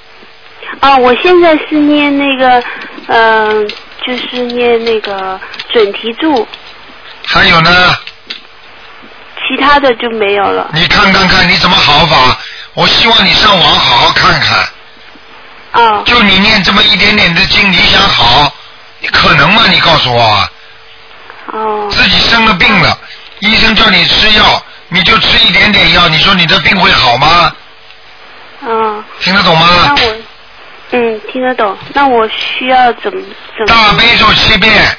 [0.81, 2.63] 啊，我现在是念那个，
[3.07, 3.71] 嗯、
[4.05, 5.41] 就是念那个
[5.73, 6.49] 准提柱，
[7.27, 7.97] 还有呢？
[9.47, 10.69] 其他的就没有了。
[10.75, 12.37] 你看看看你怎么好法？
[12.75, 14.59] 我希望你上网好好看看。
[15.73, 18.53] 啊，就你念这么一点点的经，你想好，
[19.01, 19.65] 你可能吗？
[19.71, 20.51] 你告诉我啊，
[21.53, 22.99] 哦，自己生了病了，
[23.41, 27.53] 医生叫你吃药，你就吃一点点药，你说你的病会好吗？
[28.65, 29.93] 嗯，听得懂吗那？
[29.95, 30.17] 我，
[30.93, 31.77] 嗯，听得懂。
[31.95, 33.21] 那我需要怎么
[33.57, 33.67] 怎么？
[33.67, 34.97] 大悲咒七遍，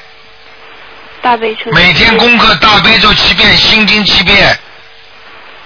[1.22, 1.70] 大悲咒。
[1.70, 4.58] 每天功课大悲咒七遍，心经七遍，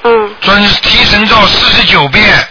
[0.03, 2.47] 嗯，准提神咒四十九遍，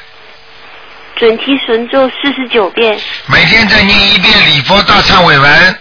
[1.17, 2.99] 准提神咒四十九遍。
[3.25, 5.79] 每天再念一遍礼佛大忏悔文，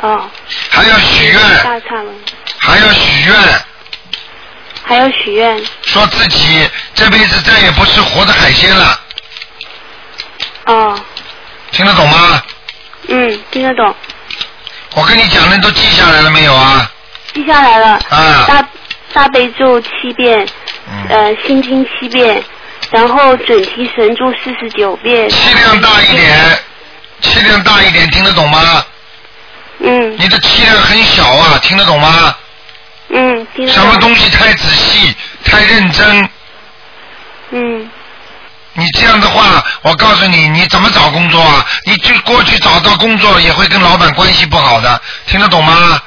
[0.00, 0.30] 哦，
[0.70, 2.14] 还要许愿，大忏文，
[2.58, 3.36] 还要许愿，
[4.84, 5.60] 还要许愿。
[5.82, 9.00] 说自己这辈子再也不吃活的海鲜了，
[10.66, 11.00] 哦，
[11.72, 12.42] 听得懂吗？
[13.08, 13.94] 嗯，听得懂，
[14.94, 16.90] 我跟你讲的都记下来了没有啊？
[17.34, 18.00] 记下来了。
[18.08, 18.68] 啊大
[19.12, 20.46] 大悲咒七遍，
[20.88, 22.42] 嗯，呃，心经七遍，
[22.94, 25.28] 然后准提神咒四十九遍。
[25.28, 26.58] 气量大一点，
[27.20, 28.86] 气量大一点，听得懂吗？
[29.80, 32.36] 嗯你的气量很小啊，听得懂吗？
[33.08, 33.82] 嗯，听得懂。
[33.82, 35.12] 什么东西太仔细、
[35.44, 36.28] 太认真，
[37.50, 37.90] 嗯
[38.74, 41.66] 你这样的话，我告诉你，你怎么找工作啊？
[41.86, 46.00] 你就过去找到工作也会跟老板关系不好的，听得懂吗？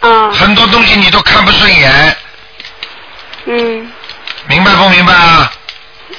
[0.00, 2.16] 啊很多东西你都看不顺眼，
[3.44, 3.92] 嗯
[4.46, 5.52] 明白不明白啊？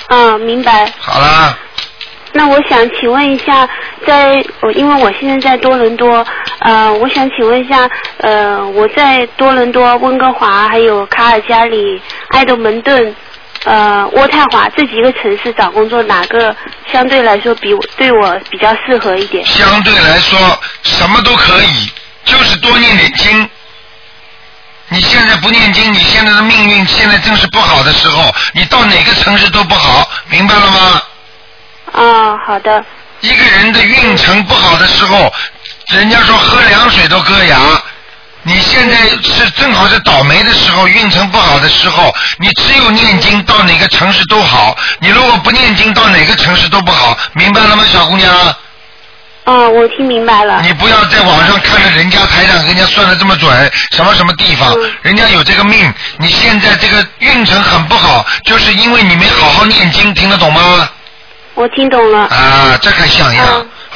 [0.09, 0.91] 啊，明白。
[0.99, 1.57] 好啦，
[2.33, 3.67] 那我想请问一下，
[4.05, 6.25] 在我因为我现在在多伦多，
[6.59, 13.15] 呃，我想请问一下，呃，我在多伦多、温哥华、还有卡尔加里、埃德蒙顿、
[13.65, 16.55] 呃，渥太华这几个城市找工作，哪个
[16.91, 19.45] 相对来说比我对我比较适合一点？
[19.45, 20.39] 相对来说
[20.83, 21.91] 什么都可以，
[22.25, 23.49] 就是多念点经。
[24.89, 31.01] 你现在不念经，你现在的命运现在正是不好的时候，你到哪个城市都不好，明白了吗？
[31.93, 32.83] 啊，好的，
[33.21, 35.31] 一个人的运程不好的时候，
[35.91, 37.57] 人家说喝凉水都割牙。
[38.43, 44.75] 你现在是正好是倒霉的时候，运程不好的时候，你只有念经，到哪个城市都好。
[44.99, 48.55] 你如果不念经，到哪个城市都不好，明白了吗，小姑娘？
[49.49, 50.61] 啊，我听明白了。
[50.61, 60.87] 你不要在网上看着人家台长人家算的这么准，什么什么地方，嗯人家有这个命，你现在这个运程很不好，就是因为你没好好念经，听得懂吗？
[61.55, 62.19] 我听懂了。
[62.27, 63.45] 啊，这还像样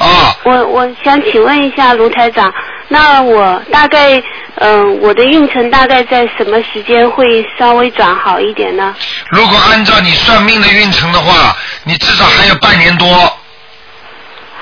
[0.00, 0.36] 嗯啊！
[0.42, 2.52] 我我想请问一下卢台长，
[2.88, 4.20] 那我大概
[4.56, 8.94] 嗯、我的运程大概在什么时间会稍微转好一点呢？
[9.30, 13.38] 如果按照你算命的运程的话，你至少还有半年多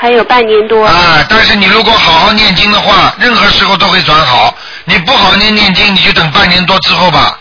[0.03, 0.85] 还有半年多。
[0.85, 1.25] 啊。
[1.29, 4.53] 但是你如果好好念经的话，任何时候都会转好。
[4.85, 7.39] 你不好念念经，你就等半年多之后吧，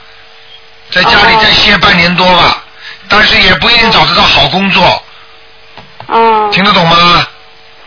[0.92, 2.64] 在家里哦再歇半年多吧。
[3.10, 5.04] 但是也不一定找得到好工作，
[6.06, 7.28] 哦，听得懂吗？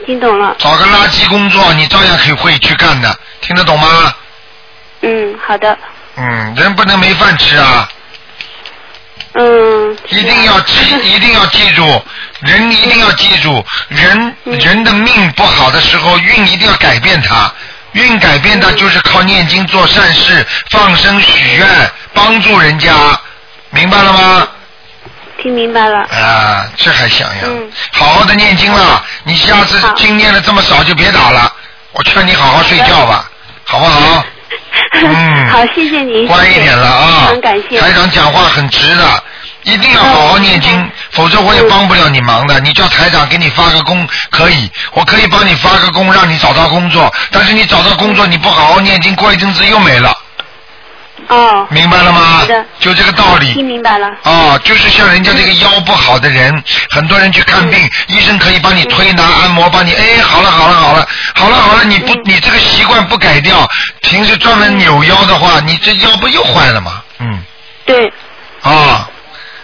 [0.05, 0.57] 听懂了。
[0.59, 4.13] 找个垃圾工作，你照样可以会去干的，听得懂吗？
[5.03, 5.79] 嗯，好的。
[6.17, 7.89] 嗯，人不能没饭吃啊，
[9.35, 9.84] 嗯。
[10.09, 12.03] 一定要记，一定要记住，
[12.41, 17.51] 人一定要记住，人嗯人的命不好的时候，运一定要改变它。
[17.93, 21.67] 运改变它就是靠念经做善事、放生许愿、
[22.13, 22.93] 帮助人家，
[23.71, 24.49] 明白了吗？
[25.41, 26.01] 听明白了。
[26.01, 27.43] 啊，这还想呀？
[27.45, 31.53] 嗯好好的念经了，你下次好经念的这么少就别打了，
[31.93, 33.31] 我劝你好好睡觉吧，
[33.65, 34.25] 好不好？
[34.95, 36.27] 嗯好，谢谢您。
[36.27, 37.27] 乖一点了啊！
[37.29, 37.81] 很感谢。
[37.81, 39.23] 台长讲话很直的，
[39.65, 42.59] 一定要好好念经，嗯否则我也帮不了你忙的。
[42.61, 47.13] 你叫台长给你发个工可以，我可以帮你发个工，让你找到工作。
[47.31, 50.11] 但是你找到工作，你不好好念经，过一阵子又没了。
[50.11, 50.17] 哦
[51.29, 52.43] 哦，明白了吗？
[52.81, 53.55] 就这个道理。
[53.55, 54.09] 听明白了。
[54.25, 56.53] 哦，就是像人家这个腰不好的人，
[56.91, 63.67] 很多人去看病，医生可以帮你推拿、按摩，帮你，哎，好了好了好了，好了好了，你不你这个习惯不改掉，
[64.03, 67.01] 平时专门扭腰的话，你这腰不又坏了吗？
[67.21, 67.43] 嗯，
[67.87, 68.13] 对，
[68.61, 69.09] 啊，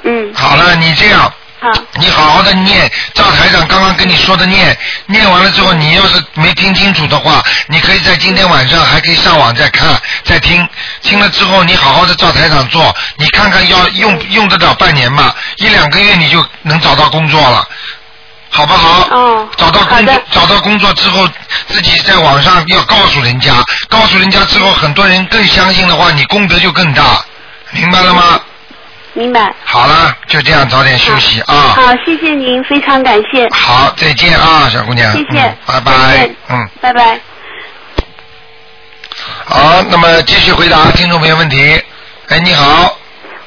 [0.02, 1.32] 嗯，好了，你这样。
[1.62, 10.66] 好，你好好的念，赵台长刚刚跟你说的念，念完了之后，你要是没听清楚的话，你可以在今天晚上还可以上网再看再听，
[11.02, 15.34] 听了之后你好好的照台长做，你看看要用用得了半年吗？
[15.56, 17.68] 一两个月你就能找到工作了，
[18.48, 19.06] 好不好？
[19.10, 21.28] 哦找到工作找到工作之后，
[21.68, 23.52] 自己在网上要告诉人家，
[23.86, 27.22] 告诉人家之后，很多人更相信的话，你功德就更大，
[27.72, 28.40] 明白了吗？
[29.12, 29.52] 明白。
[29.64, 31.54] 好了，就这样，早点休息啊。
[31.74, 35.10] 好，谢谢您，非常感谢，好，再见啊，小姑娘。
[35.12, 36.30] 谢谢嗯拜拜。
[36.48, 37.18] 嗯，拜拜。
[39.46, 41.82] 好，那么继续回答听众朋友问题。
[42.28, 42.96] 哎，你好，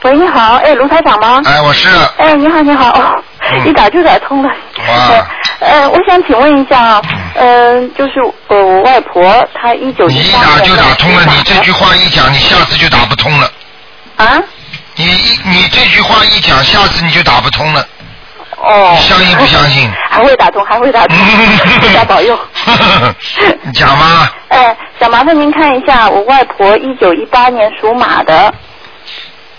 [0.04, 1.42] 喂，你好，哎，卢台长吗？
[1.46, 4.50] 哎，我是，哎，你好，你好，哦，嗯一打就打通了。
[4.88, 5.26] 哇
[5.60, 7.02] 呃，我想请问一下啊，
[7.36, 8.14] 嗯、就是
[8.50, 13.50] 呃，我外婆她一九你一一八年打就打通了，你这句话一讲，你下次就打不通了。
[14.18, 14.38] 啊？
[14.96, 17.88] 你一你这句话一讲，下次你就打不通了。
[18.58, 18.96] 哦。
[19.02, 19.90] 相信不相信？
[20.10, 21.18] 还会打通，还会打通，
[21.82, 22.38] 菩萨保佑。
[23.64, 28.54] 你讲吗，哎，想麻烦您看一下，我外婆一九一八年属马的，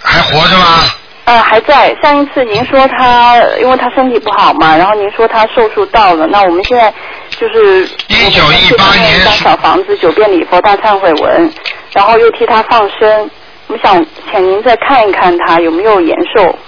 [0.03, 0.85] 还活着吗？
[1.25, 1.97] 呃，还在。
[2.03, 6.93] 上一次您说她，因为她身体不好嘛，然后您说她寿数到了，那我们现在
[7.31, 11.53] 就是一九一八年一小房子，九遍礼佛大忏悔文，
[11.93, 13.31] 然后又替她放生。
[13.67, 16.59] 我们想请您再看一看他有没有延寿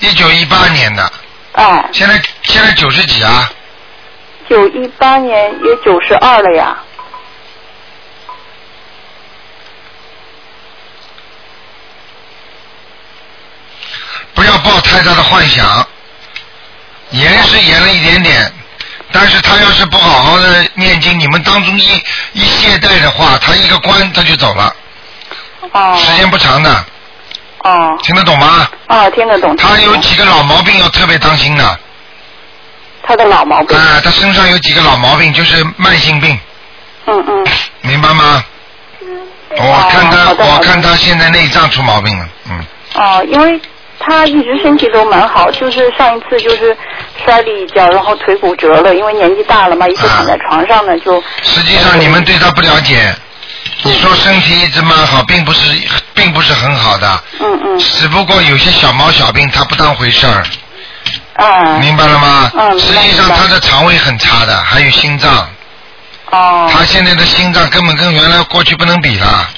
[0.00, 1.12] 一九一八年的，
[1.52, 3.50] 哎，现在现在九十几啊？
[4.48, 6.78] 九一八年也九十二了呀。
[14.34, 15.86] 不要抱太大的幻想，
[17.10, 18.52] 延是延了一点点，
[19.10, 24.74] 但是他要是不好好的念经，你们当中一一懈怠的话，他一个关他就走了，
[25.72, 26.84] 哦时间不长的，
[27.64, 28.68] 哦听得懂吗？
[28.88, 29.56] 哦，听得懂。
[29.56, 31.80] 他有几个老毛病要特别当心的，
[33.02, 33.76] 他的老毛病。
[33.76, 36.38] 啊，他身上有几个老毛病，就是慢性病，
[37.06, 37.46] 嗯嗯。
[37.80, 38.44] 明白吗？
[39.56, 43.58] 我看他，我看他现在内脏出毛病了，嗯，哦，因为
[44.00, 46.76] 他一直身体都蛮好，就是上一次就是
[47.24, 53.12] 摔了一跤，然后腿骨折了，因为年纪大了嘛，一直躺在床上呢，就实际上你们对他不了解，
[53.82, 55.70] 你说身体一直蛮好，并不是，
[56.14, 57.78] 并不是很好的，嗯嗯。
[57.78, 60.44] 只不过有些小毛小病他不当回事儿，
[61.44, 61.78] 啊。
[61.78, 62.50] 明白了吗？
[62.56, 65.48] 嗯实际上他的肠胃很差的，还有心脏，
[66.30, 66.70] 哦。
[66.72, 69.48] 他现在的心脏根本跟原来过去不能比了。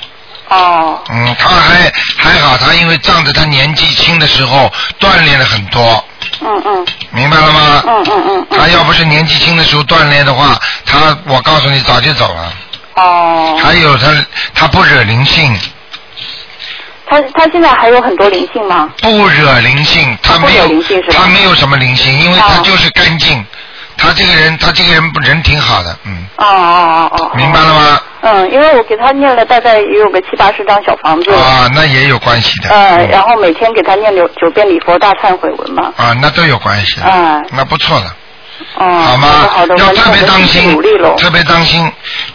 [0.50, 6.04] 哦嗯，他还还好，他因为仗着他年纪轻的时候锻炼了很多，
[6.40, 7.82] 嗯嗯明白了吗？
[7.86, 12.52] 嗯嗯嗯嗯他要不是年纪轻的时候锻炼的话，他我告诉你早就走了。
[12.94, 14.08] 哦，还有他
[14.52, 15.56] 他不惹灵性，
[17.06, 18.90] 他他现在还有很多灵性吗？
[19.00, 20.68] 不惹灵性，他没有
[21.12, 23.44] 他没有什么灵性，因为他哦就是干净。
[23.96, 28.00] 他这个人，他这个人人挺好的，嗯，哦哦哦哦，明白了吗？
[28.22, 32.68] 嗯，因为我给他念了大概也有个七八十张小房子，啊，那也有关系的。
[32.70, 37.02] 呃，嗯然后每天给他念九九遍礼佛大忏悔文嘛，啊，那都有关系的。
[37.04, 38.14] 哎那不错了。
[38.76, 39.28] 哦，好吗？
[39.50, 40.70] 好的，要特别当心
[41.16, 41.86] 特别当心。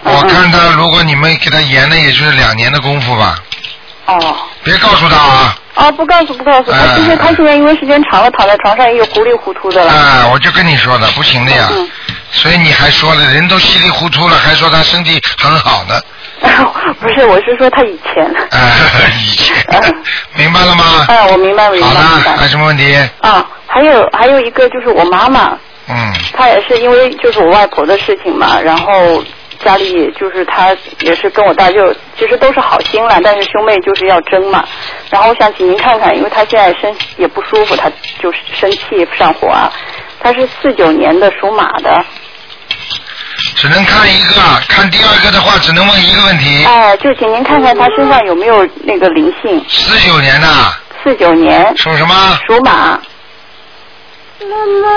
[0.03, 3.37] 嗯我看他，如果你们给他延了，也就是两年的功夫吧，
[4.05, 4.37] 哦。
[4.63, 5.57] 别告诉他啊！
[5.75, 9.91] 哦，不告诉不告诉他，哎就是他现在因为时间长了，躺在床上也有糊里糊涂的了。
[9.91, 11.67] 啊，我就跟你说的，不行的呀。
[11.71, 11.89] 嗯
[12.31, 15.97] 所以你还说了，人都稀里糊涂了，还说他身体很好呢。
[16.99, 18.25] 不是，我是说他以前。
[18.25, 18.71] 啊，
[19.23, 20.03] 以前嗯，
[20.35, 21.05] 明白了吗？
[21.07, 21.99] 啊，我明白，我明白，好了，
[22.37, 22.47] 还有。
[22.49, 22.93] 什么问题？
[23.21, 25.57] 啊，还有还有一个就是我妈妈，
[25.87, 29.23] 嗯，她也是因为就是我外婆的事情嘛，然后
[29.63, 34.63] 家里就是他也是跟我大舅，其实都是好心了，但是兄妹就是要争嘛。
[35.09, 37.89] 然后我想请您看看，因为他现在身也不舒服，他
[38.19, 39.71] 就是生气上火啊。
[40.19, 42.03] 他是四九年的属马的，
[43.55, 44.33] 只能看一个，
[44.67, 46.65] 看第二个的话，只能问一个问题。
[46.65, 49.63] 哎，就请您看看他身上有没有那个灵性。
[49.69, 50.47] 四九年的，
[51.03, 52.39] 四九年属什么？
[52.47, 52.71] 属马，
[54.41, 54.47] 妈
[54.81, 54.89] 妈，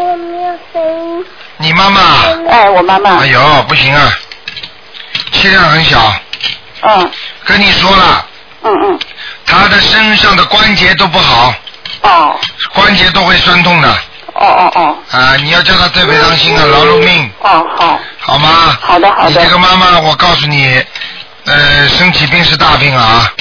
[0.00, 1.24] 我没有声音。
[1.62, 2.00] 你妈妈？
[2.50, 3.18] 哎，我妈妈。
[3.18, 4.12] 哎，呦，不行啊，
[5.30, 6.12] 气量很小。
[6.80, 7.10] 嗯。
[7.44, 8.26] 跟你说了，
[8.64, 8.98] 嗯嗯，
[9.46, 11.54] 她的身上的关节都不好，
[12.02, 12.36] 哦。
[12.74, 13.88] 关节都会酸痛的。
[14.34, 14.98] 哦哦哦。
[15.12, 15.36] 啊！
[15.36, 18.76] 你要叫她特别当心啊，劳碌命，哦，好，好吗？
[18.80, 19.28] 好的好的。
[19.28, 20.84] 你这个妈妈，我告诉你，
[21.44, 23.32] 呃，生起病是大病啊，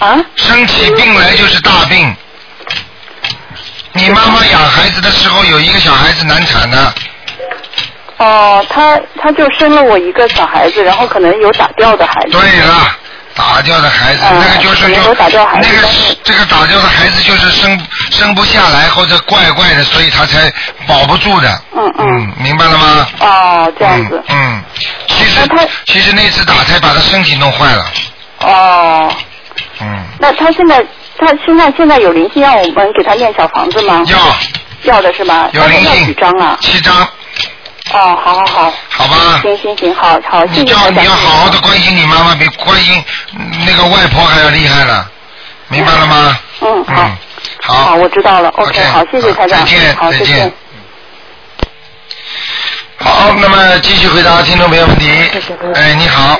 [0.00, 0.16] 啊？
[0.36, 2.14] 生起病来就是大病。
[3.98, 6.94] 你妈妈养孩子的时候有一个小孩子难产的，
[8.18, 12.30] 哦，他他就生了我一个小孩子，然后可能有打掉的孩子。
[12.30, 12.96] 对了，
[13.34, 15.88] 打掉的孩子，嗯那个就是就有打掉孩子那个
[16.22, 20.52] 这个打掉的孩子就是生生不下来或者怪怪的，所以他才
[20.86, 21.62] 保不住的。
[21.76, 22.32] 嗯嗯。
[22.38, 23.08] 明白了吗？
[23.18, 24.22] 哦，这样子。
[24.28, 24.36] 嗯。
[24.38, 24.62] 嗯，
[25.08, 25.40] 其实
[25.86, 27.84] 其实那次打胎把他身体弄坏了。
[28.42, 29.12] 哦，
[29.80, 30.84] 嗯，那他现在
[31.18, 34.04] 他现在现在有灵性，让我们给他念小房子吗？
[34.06, 35.50] 要要的是吗？
[35.52, 36.56] 有灵那要几性张啊？
[36.60, 36.94] 七张，
[37.92, 38.72] 哦，好好好。
[38.88, 39.40] 好吧？
[39.42, 41.04] 行行行，好好，谢你叫谢台长。
[41.04, 43.04] 你要好好的关心你妈妈，比关心
[43.36, 45.10] 嗯那个外婆还要厉害了，
[45.68, 46.38] 明白了吗？
[46.60, 46.94] 嗯，好。
[47.02, 47.16] 嗯，
[47.62, 47.74] 好。
[47.74, 48.48] 好，我知道了。
[48.50, 49.58] OK，OK，好，谢谢台长。
[49.60, 50.52] 再见好，再见再见。
[53.00, 55.10] 好，那么继续回答听众朋友问题。
[55.74, 56.38] 哎，你好，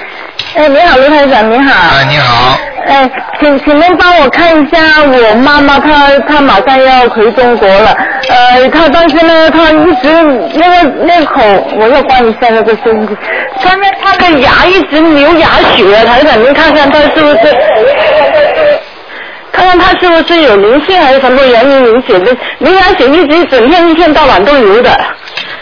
[0.54, 1.72] 哎，你好，卢台长，你好。
[1.96, 7.96] 哎，你好，哎，请请您帮我看一下我妈妈，她她马上要回中国了，
[8.28, 10.08] 呃，她但是呢，她一直
[10.54, 11.40] 那个那口，
[11.78, 13.16] 我要关一下那个收音机，
[13.62, 17.54] 她那她的牙一直流牙血，台长您看看她是不是？
[19.58, 22.36] 看看他是不是有灵性还是什么原因流血的？
[22.60, 24.96] 流牙血一直整天一天到晚都流的。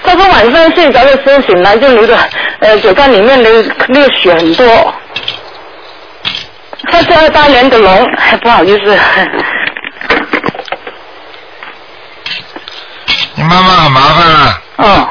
[0.04, 2.18] 他说晚上睡着的时候醒来就流的，
[2.60, 4.94] 呃，嘴巴里面流流血很多。
[6.92, 8.06] 他是二八年的龙，
[8.42, 8.98] 不好意思。
[13.34, 15.08] 你妈妈很麻烦了，嗯，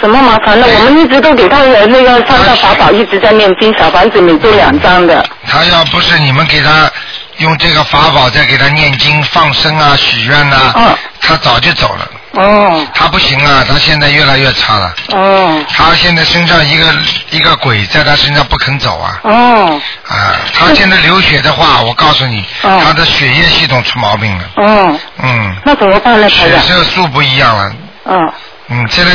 [0.00, 0.66] 怎么麻烦了？
[0.66, 5.24] 我们一直都给他的那个三大法宝一直在念经，小房子每周两张的。
[5.46, 6.90] 他要不是你们给她
[7.38, 12.08] 用这个法宝再给他念经、放生啊、许愿呐、嗯她早就走了。
[12.36, 14.92] 哦他不行啊，他现在越来越差了。
[15.12, 16.84] 哦他现在身上一个
[17.30, 20.36] 一个鬼在他身上不肯走啊哦啊！
[20.52, 24.44] 他现在流血的话，我告诉你，哦她的血液系统出毛病了。
[24.56, 26.58] 哦，嗯，那怎么办呢，台血？
[26.58, 27.72] 色素不一样了。
[28.06, 28.32] 嗯，
[28.68, 29.12] 嗯，现在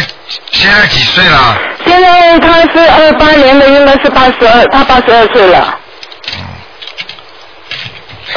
[0.52, 1.58] 现在几岁了？
[1.86, 5.78] 现在他是二八年的，应该是八十二，他八十二岁了。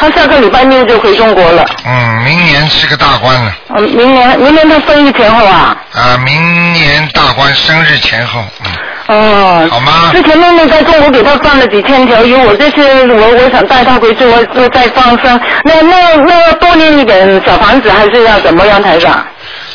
[0.02, 1.64] 他下个礼拜六就回中国了。
[1.86, 3.54] 嗯，明年是个大官了。
[3.76, 5.76] 嗯，明年明年他生日前后啊。
[5.94, 15.40] 啊，明年大官生日前后，嗯，哦，好吗之前妹妹在中国给他放了几千条鱼，我这次我我想带他回去，我我再放生。
[15.64, 19.24] 那那那要多念一点小房子还是要怎么样，台长？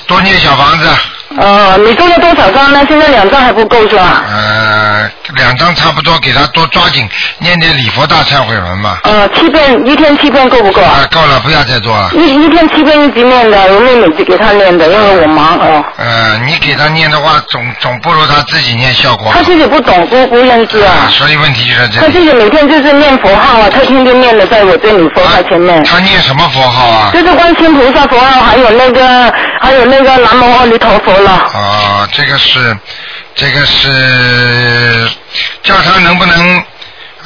[0.07, 0.89] 多念小房子，
[1.37, 2.83] 呃，你做了多少张呢？
[2.87, 4.23] 现在两张还不够是吧？
[4.27, 4.96] 呃，
[5.35, 8.99] 两张差不多，给他多抓紧念点礼佛大忏悔文嘛。
[9.03, 11.01] 呃，七遍一天七遍够不够啊？
[11.01, 12.11] 啊，够了，不要再做了。
[12.13, 15.83] 一一天七遍一直念的，我妹妹就给他念的，因为我忙哦。
[15.97, 19.43] 呃，你给他念的话，总总不如他自己念效果好他。
[19.43, 21.07] 自己不懂，不不认字啊。
[21.09, 22.27] 所以问题就在这他自。
[22.27, 25.81] 己每天就是念佛号啊，他天天念的，在我这里佛号前面。
[25.85, 27.09] 他念什么佛号啊？
[27.13, 31.47] 就是观世音菩萨佛号，还有那个，还有那个南无阿弥陀佛了。
[31.53, 32.77] 哦，这个是，
[33.37, 35.07] 这个是，
[35.61, 36.65] 叫他能不能，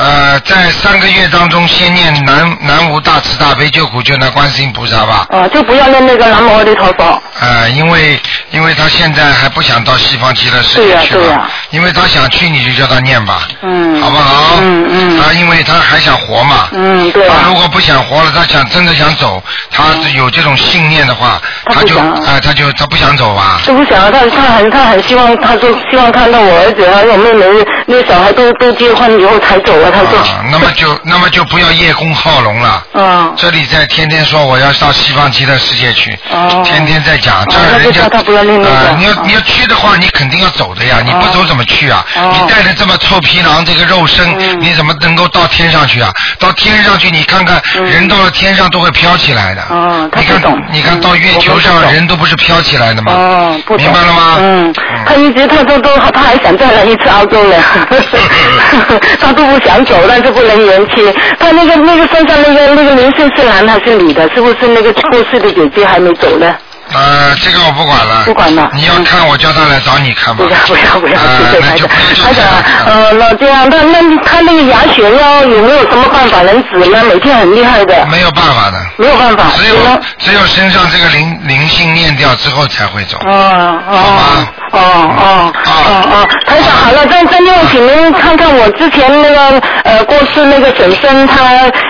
[0.02, 5.28] 呃，在三个月当中先念南南无大慈大悲救苦救难观世音菩萨吧。
[5.30, 7.22] 哦，就不要念那个南无阿弥陀佛。
[7.40, 14.02] 呃，因为因为他现在还不想到西方极乐世界去对呀因为他想去，你就叫他念吧，嗯。
[14.02, 14.58] 好不好？
[14.62, 15.22] 嗯嗯。
[15.22, 17.36] 他因为他还想活嘛，嗯，对啊。
[17.44, 19.84] 他如果不想活了，他想真的想走，他
[20.16, 21.40] 有这种信念的话，
[21.74, 23.62] 他就啊、他就他不想走啊。
[23.68, 27.46] 都不想要他，他很他很希望，他说希望看到我儿子还有妹妹
[27.86, 32.84] 那个小孩都都结婚以后才走啊，啊，那么就那么就不要叶公好龙了。
[32.94, 33.34] 嗯。
[33.38, 42.06] 这里在天天说我要上西方极乐世界去，哦天天在讲，这人家叫他不要那个啊你要哦你要去的话，你肯定要走的呀，你不走怎么去啊？
[42.16, 46.12] 哦你带着这么臭皮囊这个肉身，嗯你怎么能够到天上去啊？
[46.40, 49.62] 到天上去，你看看嗯人到了天上都会飘起来的。
[49.70, 53.14] 哦他你看不懂你看嗯到月球上人都不是飘起来的吗？
[53.14, 53.76] 哦，不。
[53.78, 54.36] 明白了吗？
[54.40, 54.74] 嗯，
[55.06, 57.58] 他一直他都都他还想再来一次澳洲呢，
[59.20, 61.14] 他都不想走，但是不能延期。
[61.40, 64.30] 他那个那个身上那个那个灵性是男的还是女的？
[64.34, 66.56] 是不是那个过世的姐姐还没走呢？
[66.94, 68.24] 呃，这个我不管了。
[68.26, 70.44] 不管了你要看，我叫他来找你看吧。
[70.44, 71.88] 不要不要不要，呃谢谢台长。
[71.88, 72.46] 台长，
[72.86, 77.04] 呃，那这样，那那他那个牙血要有没有什么办法能止呢？
[77.06, 78.78] 每天很厉害的，没有办法的。
[78.98, 79.76] 没有办法，只有
[80.18, 83.18] 只有身上这个灵灵性念掉之后才会走。
[83.26, 91.36] 哦哦好吧哦哦哦哦，台长好了，再再另外请您看看我之前那个呃过世那个婶婶，她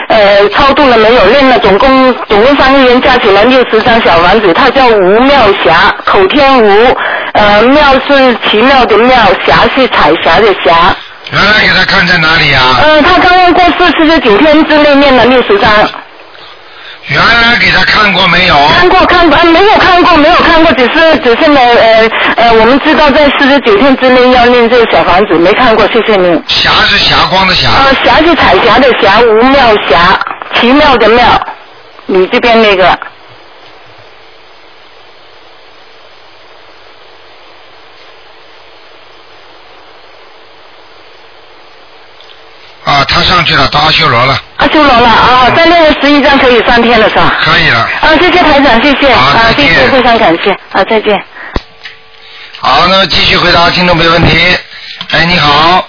[0.09, 1.21] 呃超度了没有？
[1.31, 6.97] 练了总共总共三个人加起来六十张小房子，她叫吴妙霞，口天吴，
[7.33, 10.95] 呃妙是奇妙的妙，霞是彩霞的霞。
[11.31, 12.79] 原来给他看在哪里啊？
[12.83, 15.71] 呃，他刚刚过世，四十九天之内念了六十张。
[17.07, 18.55] 原来给他看过没有？
[18.67, 26.41] 看过看过，呃没有看过，没有看过，只是只是呢，呃呃，我们知道在四十九天之内要念这个小房子，没看过，谢谢您。
[26.47, 27.69] 霞是霞光的霞。
[27.69, 30.19] 啊，霞是彩霞的霞，吴妙霞，
[30.53, 31.25] 奇妙的妙，
[32.05, 32.97] 你这边那个。
[42.83, 47.37] 啊，他上去了，到阿修罗了，阿修罗了啊，再念个十一张可以三天了是吧？
[47.41, 47.79] 可以了。
[47.79, 51.17] 啊，谢谢台长，谢谢啊，谢谢，非常感谢啊，再见。
[52.59, 54.57] 好，那么继续回答听众朋友问题。
[55.11, 55.87] 哎，你好。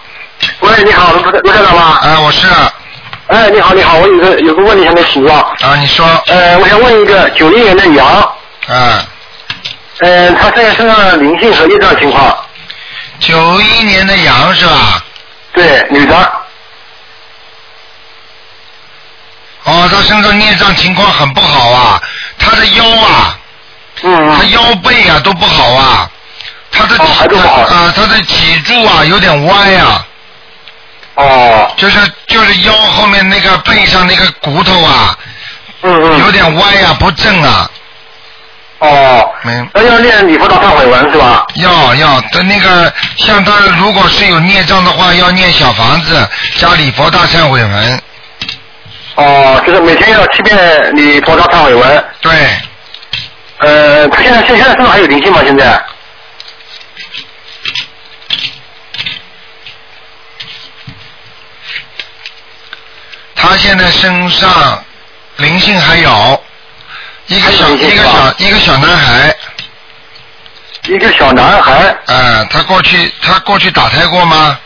[0.60, 1.98] 喂，你好，卢卢台长吗？
[2.02, 2.46] 哎，我是。
[3.26, 5.34] 哎，你好，你好，我有个有个问题还没请教。
[5.34, 6.06] 啊，你说。
[6.28, 8.06] 呃，我想问一个九零年的羊，
[8.68, 9.04] 啊，
[10.00, 12.36] 呃，他现在身上的灵性和业障情况。
[13.18, 15.04] 九一年的羊是吧？
[15.52, 16.32] 对，女的。
[19.64, 22.02] 哦，他身上孽障情况很不好啊，
[22.36, 23.38] 他的腰啊，
[24.02, 26.10] 嗯，他腰背啊都不好啊，
[26.72, 27.04] 他的脊
[27.38, 30.06] 啊，他的脊柱啊有点歪啊。
[31.14, 31.70] 哦。
[31.76, 35.16] 就是就是腰后面那个背上那个骨头啊，
[35.82, 37.70] 嗯嗯，有点歪啊，不正啊。
[38.80, 39.30] 哦。
[39.42, 39.64] 没。
[39.74, 41.46] 那要念礼佛大忏悔文是吧？
[41.54, 48.02] 要要的那个，像他如果是有孽障的话，要念小房子加礼佛大忏悔文。
[49.14, 52.04] 哦，就是每天要七遍你佛大忏悔文。
[52.20, 52.32] 对。
[53.58, 55.40] 呃，他现在现现在身上还有灵性吗？
[55.44, 55.84] 现在？
[63.36, 64.84] 他现在身上
[65.36, 66.44] 灵性还有
[67.26, 69.36] 一个小一个小一个小男孩。
[70.88, 71.96] 一个小男孩。
[72.06, 74.58] 呃，他过去他过去打胎过吗？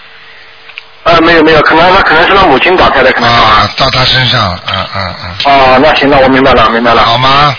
[1.07, 3.31] 呃，没有没有，可能那可能是他母亲打开的，可能。
[3.31, 5.53] 啊，到他身上了，嗯嗯嗯。
[5.53, 7.03] 哦，那行，那我明白了，明白了。
[7.03, 7.55] 好吗？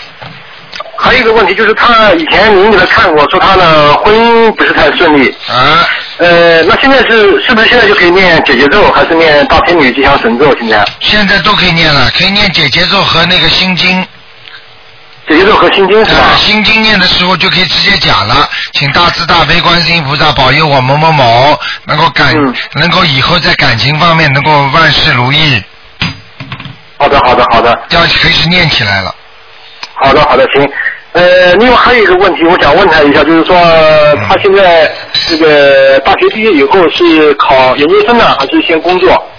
[1.00, 5.34] 还有一个问题就是，他以前您给他看过，说他的婚姻不是太顺利。
[5.48, 5.88] 啊。
[6.18, 10.54] 呃，那现在是是不是现在就可以念姐姐咒，还是念大天女吉祥神咒？
[10.58, 10.84] 现在？
[11.00, 14.06] 现在都可以念了，可以念姐姐咒和那个心经。
[15.28, 16.22] 姐姐咒和心经是吧？
[16.22, 22.34] 啊，心经念的时候就可以直接讲了，请大慈大悲观世音菩萨保佑我某某某能够感、
[22.74, 25.62] 能够以后在感情方面能够万事如意。
[26.96, 27.78] 好的，好的，好的。
[27.90, 29.14] 要开始念起来了。
[29.94, 30.68] 好的，好的，行。
[31.12, 33.56] 呃，另外还有一个问题，我想问他一下，就是说
[34.26, 34.90] 他现在
[35.28, 39.30] 这个大学毕业以后是考研究生呢，还是先工作？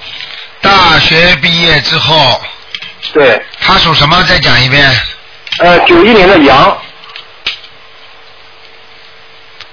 [0.61, 2.39] 大学毕业之后。
[3.13, 3.41] 对。
[3.59, 4.23] 他属什么？
[4.27, 4.87] 再讲一遍。
[5.59, 6.77] 呃，九一年的羊。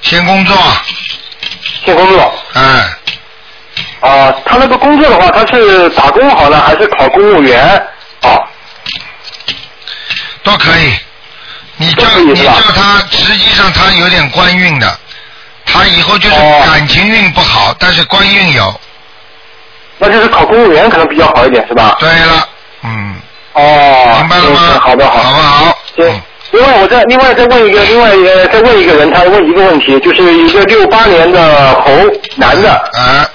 [0.03, 0.57] 先工作。
[1.84, 2.34] 先工作。
[2.55, 2.82] 嗯。
[4.01, 7.64] 啊，他那个工作的话，他是打工好呢，还是考公务员？
[8.22, 8.39] 啊。
[10.43, 10.95] 都可以。
[11.76, 14.99] 你叫你叫他，实际上他有点官运的，
[15.64, 18.80] 他以后就是感情运不好，但是官运有。
[19.99, 21.97] 那就是考公务员可能比较好一点，是吧？
[22.01, 22.49] 对了，
[22.82, 23.20] 嗯。
[23.57, 24.16] 哦。
[24.20, 24.61] 明白了吗？
[24.80, 25.18] 好的，好。
[25.18, 25.78] 好不好？
[25.96, 26.22] 行。
[26.52, 31.92] 另外，我再另外再问一个，另外一个再问一个人，他问一个问题，就是一个六八年的猴
[32.36, 32.70] 男的。
[32.72, 33.28] 啊。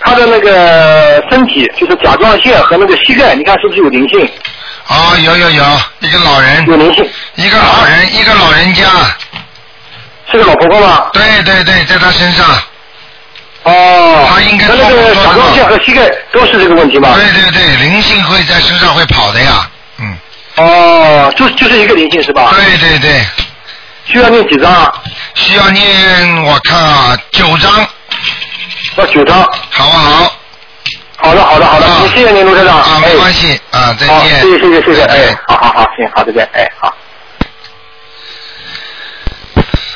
[0.00, 4.28] 他的那个身体就是甲状腺和那个膝盖，你看是不是有灵性？
[4.86, 5.64] 啊，有有有，
[6.00, 6.64] 一个老人。
[6.66, 7.04] 有灵性。
[7.34, 8.84] 一个老人，一个老人家。
[10.30, 11.08] 是个老婆婆吗？
[11.12, 12.46] 对对对，在他身上。
[13.66, 14.26] 哦。
[14.28, 17.14] 他应该那那个甲状腺和膝盖都是这个问题吧？
[17.14, 20.16] 对对对，灵性会在身上会跑的呀，嗯。
[20.56, 22.54] 哦，就就是一个灵性是吧？
[22.54, 23.24] 对对对。
[24.06, 24.92] 需要念几张啊？
[25.34, 27.86] 需要念，我看啊，九张。
[28.96, 29.42] 要九张。
[29.70, 30.32] 好不好？
[31.18, 32.78] 好的，好的，好的，谢谢您，卢科长。
[32.78, 34.42] 啊，没关系啊，再，见。
[34.42, 36.94] 谢谢，谢谢，谢谢，哎，好好好，行，好，再见，哎，好。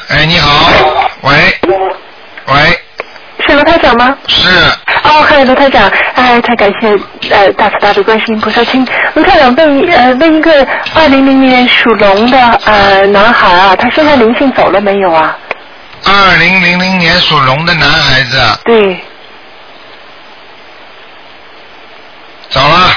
[0.09, 0.73] 哎，你好，
[1.21, 1.61] 喂，
[2.47, 2.80] 喂，是
[3.61, 4.17] 卢台长吗？
[4.27, 4.49] 是。
[5.05, 6.89] 哦，嗨，卢台长，哎，太感谢
[7.31, 15.37] 呃大慈大悲观世音菩萨，请卢台长问呃问一个二零零年属龙的呃男孩啊，他身上灵性走了没有啊？
[16.05, 18.41] 二零零零年属龙的男孩子。
[18.65, 18.99] 对。
[22.49, 22.91] 走了。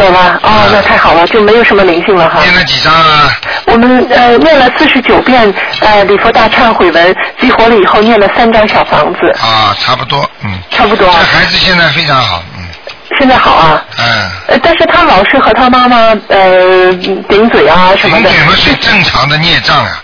[0.00, 2.40] 走了，哦，那太好了，就没有什么灵性了哈。
[2.40, 3.30] 念了几张啊？
[3.66, 9.20] 我们呃念了四十九遍呃礼佛大忏悔文，激活了以后念了三张小房子。
[9.38, 10.58] 啊，差不多，嗯。
[10.70, 11.06] 差不多。
[11.06, 12.64] 这孩子现在非常好，嗯。
[13.18, 13.84] 现在好啊。
[13.98, 14.30] 嗯。
[14.48, 15.96] 呃，但是他老是和他妈妈
[16.28, 16.90] 呃
[17.28, 18.30] 顶嘴啊什么的。
[18.30, 20.02] 顶嘴嘛是正常的孽障啊，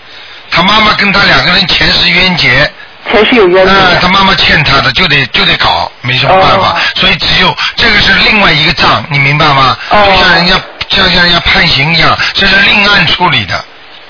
[0.51, 2.71] 他妈妈跟他两个人前世冤结。
[3.11, 3.71] 前世有冤结。
[3.71, 6.69] 啊，他妈妈欠他的，就得就得搞，没什么办法。
[6.69, 9.77] 哦所以只有这个是另外一个账，你明白吗？
[9.89, 10.55] 哦就像人家
[10.89, 13.65] 像像人家判刑一样，这是另案处理的。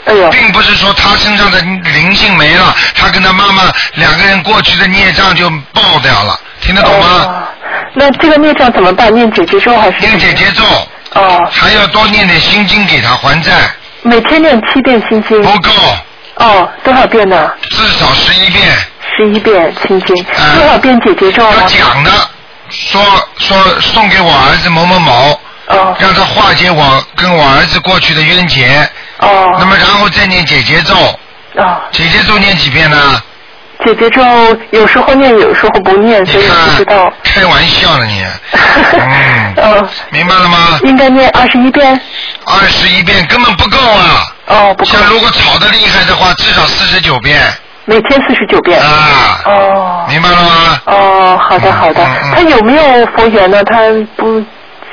[0.06, 3.64] 哎呦，并不是说他身上的灵性没了，他跟他妈妈
[3.96, 7.08] 两个人过去的孽障就爆掉了，听得懂吗？
[7.26, 7.44] 哦
[7.94, 9.12] 那这个孽障怎么办？
[9.14, 10.00] 念姐姐咒还是？
[10.00, 10.64] 念姐姐咒，
[11.14, 13.52] 哦，还要多念点心经给他还债，
[14.04, 15.42] 每天念七遍心经。
[15.42, 15.72] 不够，
[16.40, 17.52] 哦，多少遍呢？
[17.70, 18.66] 至少十一遍。
[19.16, 21.64] 十一遍心经，嗯多少遍姐姐咒要呢？
[21.68, 22.12] 讲的，
[22.70, 23.02] 说
[23.40, 28.88] 说送给我儿子某某某，哦让他化解我跟我儿子过去的冤结。
[29.20, 29.56] 哦。
[29.60, 30.96] 那么然后再念姐姐咒，
[31.56, 33.22] 哦，姐姐咒念几遍呢？
[33.86, 34.22] 姐姐咒
[34.72, 37.12] 有时候念，有时候不念，所以不知道。
[37.24, 38.24] 开玩笑呢你，
[38.54, 40.80] 嗯，哦，明白了吗？
[40.84, 42.00] 应该念二十一遍。
[42.46, 44.26] 二十一遍根本不够啊！
[44.48, 44.86] 哦，不够。
[44.86, 47.40] 像如果吵得厉害的话，至少四十九遍。
[47.86, 48.80] 每天四十九遍。
[48.80, 49.42] 啊。
[49.46, 50.06] 哦。
[50.10, 50.82] 明白了吗？
[50.86, 52.04] 哦，好的好的。
[52.04, 53.64] 嗯他有没有佛缘呢？
[53.64, 53.80] 他
[54.16, 54.40] 不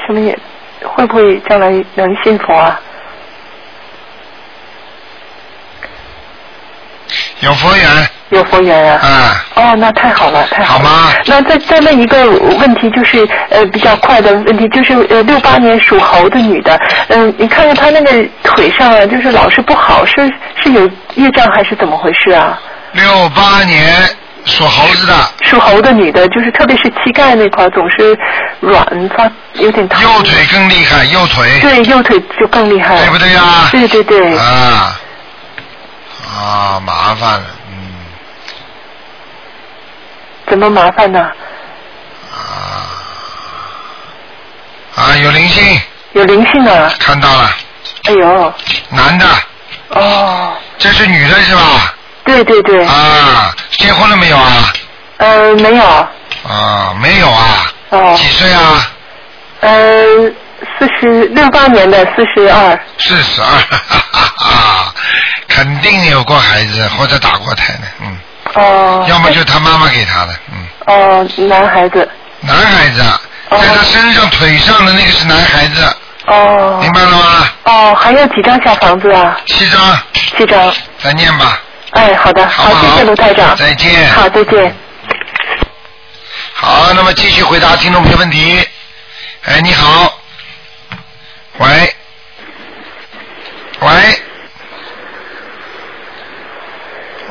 [0.06, 0.36] 什么也
[0.82, 2.78] 会不会将来能信佛啊？
[7.40, 7.86] 有佛缘。
[8.30, 9.00] 有佛缘啊。
[9.04, 9.64] 嗯。
[9.64, 10.84] 哦，那太好了，太好了。
[10.84, 11.12] 好吗？
[11.26, 12.26] 那再再问一个
[12.58, 16.78] 问题，就是呃比较快的问题，就是呃六八年属猴的女的，
[17.08, 18.10] 嗯、你看看她那个
[18.42, 20.32] 腿上啊，就是老是不好，是
[20.62, 22.58] 是有业障还是怎么回事啊？
[22.92, 23.94] 六八年
[24.44, 28.16] 属猴子的，属猴的女的，就是特别是膝盖那块总是
[28.60, 28.84] 软
[29.16, 30.02] 发，有点疼。
[30.02, 31.60] 右腿更厉害，右腿。
[31.60, 32.98] 对，右腿就更厉害。
[32.98, 33.68] 对不对呀？
[33.70, 34.36] 对对对。
[34.36, 34.98] 啊
[36.34, 37.94] 啊，麻烦了，嗯
[40.48, 41.20] 怎么麻烦呢？
[42.32, 42.90] 啊
[44.96, 45.80] 啊，有灵性，
[46.12, 46.92] 有灵性啊！
[46.98, 47.50] 看到了，
[48.04, 48.52] 哎呦，
[48.90, 49.26] 男的，
[49.90, 51.94] 哦，这是女的是吧？
[52.24, 52.84] 对对对。
[52.86, 54.72] 啊，结婚了没有啊？
[55.18, 55.84] 呃，没有。
[56.48, 57.72] 啊，没有啊。
[57.90, 58.14] 哦。
[58.16, 58.90] 几岁啊？
[59.60, 60.30] 呃，
[60.84, 62.78] 四十六八年的四十二。
[62.98, 63.80] 四十二，哈
[64.12, 64.94] 哈哈，
[65.48, 68.18] 肯定有过孩子或者打过胎的，嗯。
[68.54, 69.06] 哦。
[69.08, 70.66] 要么就他妈妈给他的，嗯。
[70.86, 72.06] 哦，男孩子。
[72.40, 73.18] 男孩子，啊
[73.50, 76.78] 在他身上腿上的那个是男孩子，哦。
[76.82, 77.48] 明白了吗？
[77.64, 79.40] 哦，还有几张小房子啊？
[79.46, 79.80] 七张。
[80.36, 80.74] 七张。
[81.02, 81.60] 再念吧。
[81.92, 83.56] 哎，好的，好，谢谢卢台长。
[83.56, 84.10] 再见。
[84.12, 84.74] 好，再见。
[86.52, 88.62] 好，那么继续回答听众朋友问题。
[89.46, 90.12] 哎，你好，
[91.58, 91.68] 喂，
[93.80, 93.88] 喂，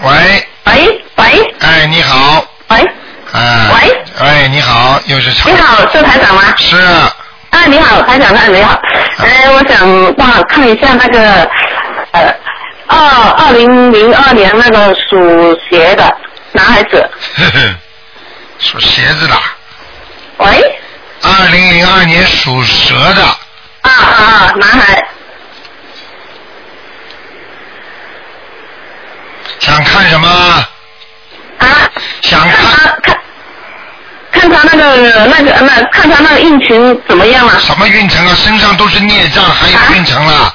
[0.02, 2.78] 喂，喂喂，哎，你好，喂，
[3.34, 6.42] 哎，喂，哎，你好，又是长你好，是台长吗？
[6.58, 8.82] 是，啊，你好，台长，台长你好。
[9.18, 11.50] 哎，我想帮我看一下那个
[12.12, 12.36] 呃，
[12.88, 16.18] 二二零零二年那个属蛇的
[16.54, 17.10] 男孩子。
[17.36, 17.76] 呵呵，
[18.60, 19.36] 属鞋子的，
[20.38, 20.80] 喂，
[21.22, 23.24] 二零零二年属蛇的，
[23.84, 25.06] 啊啊啊，男孩。
[29.60, 30.28] 想看什么？
[31.60, 31.68] 啊。
[32.22, 32.56] 想看
[33.04, 37.60] 看看他那个那个那看他那个运程怎么样了？
[37.60, 38.36] 什么运程啊？
[38.36, 40.54] 身上都是孽障，还有运程了。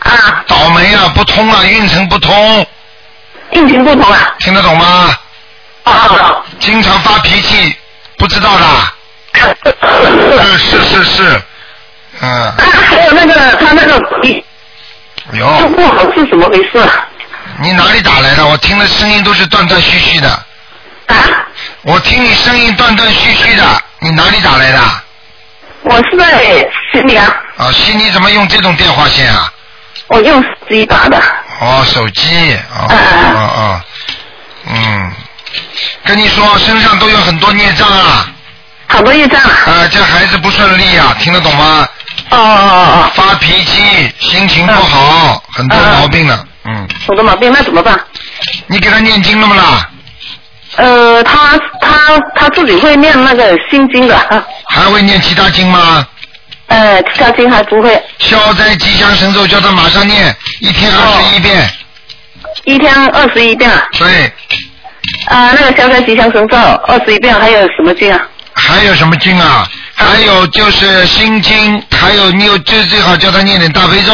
[0.00, 0.44] 啊。
[0.46, 2.66] 倒霉啊，不通啊，运程不通。
[3.50, 4.34] 运程不通啊。
[4.40, 5.16] 听得懂吗？
[5.84, 6.42] 啊。
[6.60, 7.74] 经常发脾气，
[8.18, 8.66] 不知道的。
[9.80, 11.42] 嗯， 是是是，
[12.20, 12.30] 嗯。
[12.30, 14.00] 啊，还有那个他那个
[15.32, 15.46] 有。
[15.70, 16.88] 不好是怎么回事？
[17.60, 18.46] 你哪里打来的？
[18.46, 20.28] 我听的声音都是断断续续的。
[21.06, 21.16] 啊。
[21.82, 23.62] 我听你声音断断续续的，
[24.00, 24.80] 你哪里打来的？
[25.82, 29.52] 我是在悉尼啊，啊，悉尼怎么用这种电话线啊？
[30.06, 31.22] 我用手机打的。
[31.60, 33.80] 哦，手机，哦，哦哦，
[34.66, 35.12] 嗯，
[36.04, 38.26] 跟你说，身上都有很多孽障啊。
[38.88, 39.50] 好多孽障啊。
[39.66, 41.86] 啊，这孩子不顺利啊，听得懂吗？
[42.36, 43.10] 哦哦哦。
[43.14, 46.46] 发脾气，心情不好，很多毛病呢。
[46.64, 46.88] 嗯。
[47.06, 47.98] 很多毛病，那怎么办？
[48.66, 49.90] 你给他念经了不啦？
[50.76, 54.16] 呃，他他他自己会念那个心经的。
[54.16, 56.06] 啊还会念其他经吗？
[56.66, 58.02] 呃，其他经还不会。
[58.18, 61.70] 消灾吉祥神咒叫他马上念，一天二十一遍。
[62.64, 63.86] 一天二十一遍啊。
[63.98, 64.32] 对。
[65.26, 68.20] 啊、那个消灾吉祥神咒二十一遍，还有什么经啊？
[68.54, 69.68] 还有什么经啊？
[69.94, 74.12] 还有就是心经，还有你有最最好叫他念点大悲咒。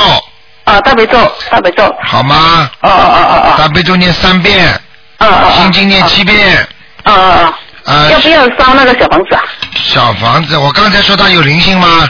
[0.64, 1.94] 啊，大悲咒，大悲咒。
[2.04, 2.70] 好吗？
[2.80, 3.54] 哦哦哦哦哦。
[3.58, 4.68] 大悲咒念三遍。
[5.18, 5.50] 啊啊。
[5.56, 6.66] 心经念七遍。
[7.02, 7.58] 啊啊啊。
[7.84, 8.10] 啊。
[8.10, 9.42] 要不要烧那个小房子啊？
[9.82, 12.08] 小房子，我刚才说他有灵性吗？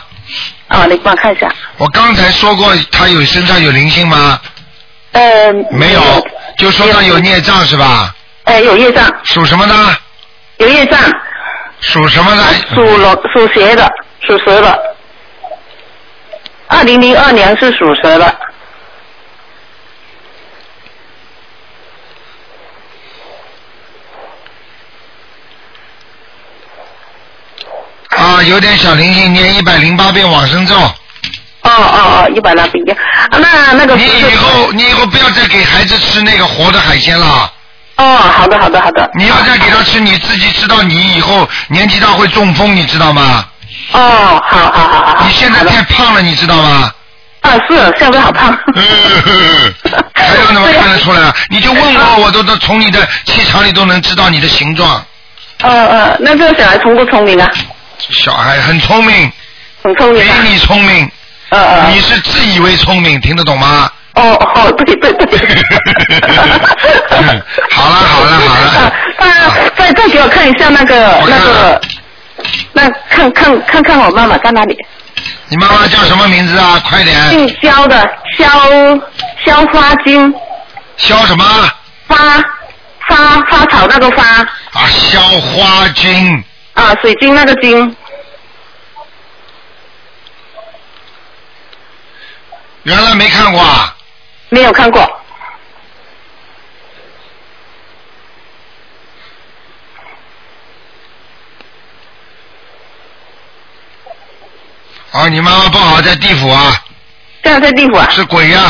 [0.69, 1.49] 啊，你帮我看一下。
[1.79, 4.41] 我刚才说过他有身上有灵性吗？
[5.13, 5.53] 呃。
[5.71, 6.01] 没有，
[6.59, 8.15] 就说他有孽障是吧？
[8.45, 9.97] 哎，有业障，属什么呢？
[10.59, 10.99] 有业障，
[11.81, 12.43] 属什么的？
[12.75, 14.97] 属龙属蛇的，属蛇的。
[16.69, 18.27] 二零零二年是属蛇的。
[28.09, 30.77] 啊，有点小灵性，念一百零八遍往生咒。
[30.77, 30.93] 哦
[31.63, 32.97] 哦哦，一百零八遍。
[33.31, 37.53] 啊，那那个你以后你以后不要再给孩子吃那个活的海鲜了。
[38.01, 39.11] 哦，好的好的好的。
[39.15, 43.45] 你要再给他吃，你自己知道你以后年纪大会中风，你知道吗？
[43.93, 45.27] 哦，好好好好好。
[45.27, 46.91] 你现在太胖了，你知道吗？
[47.43, 48.57] 啊，是现在好胖。
[50.15, 51.35] 还有怎么看得出来啊？
[51.51, 55.05] 你就问我，我都都从你的气场里都能知道你的形状。
[55.63, 57.47] 呃呃，那这个小孩聪不聪明啊？
[57.99, 59.31] 小孩很聪明，
[59.83, 61.11] 很聪明、比你聪明。
[61.51, 61.91] 呃呃。
[61.91, 63.91] 你是自以为聪明，听得懂吗？
[64.21, 65.39] 哦哦，对对对。
[67.71, 68.93] 好了好了好了。
[69.19, 69.25] 啊，
[69.77, 70.95] 再再给我看一下那个
[71.27, 71.81] 那个，
[72.73, 74.77] 那看看看看我妈妈在哪里？
[75.49, 76.81] 你妈妈叫什么名字啊？
[76.89, 77.17] 快点。
[77.31, 77.97] 姓肖的
[78.37, 78.47] 肖
[79.45, 80.33] 肖花金。
[80.99, 81.45] 肖什么？
[82.07, 82.17] 花
[83.09, 84.23] 花花草那个花。
[84.23, 86.45] 啊，肖花金。
[86.75, 87.97] 啊，水晶那个晶。
[92.83, 93.95] 原来没看过啊。
[94.51, 95.01] 没有看过。
[105.13, 106.73] 哦，你妈妈不好，在地府啊。
[107.43, 108.07] 这样在地府啊？
[108.11, 108.61] 是鬼呀、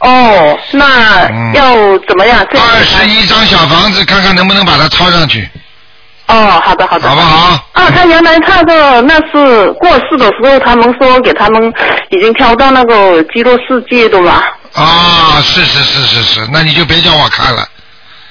[0.00, 2.44] 哦，那要怎么样？
[2.50, 5.48] 二十一张小房子，看看能不能把它抄上去。
[6.26, 7.08] 哦，好的好的。
[7.08, 7.68] 好不好？
[7.72, 11.72] 啊，他原来他的那是过世的时候，他们说给他们
[12.10, 14.42] 已经挑到那个极乐世界的嘛。
[14.74, 17.68] 啊，是是是是是，那你就别叫我看了。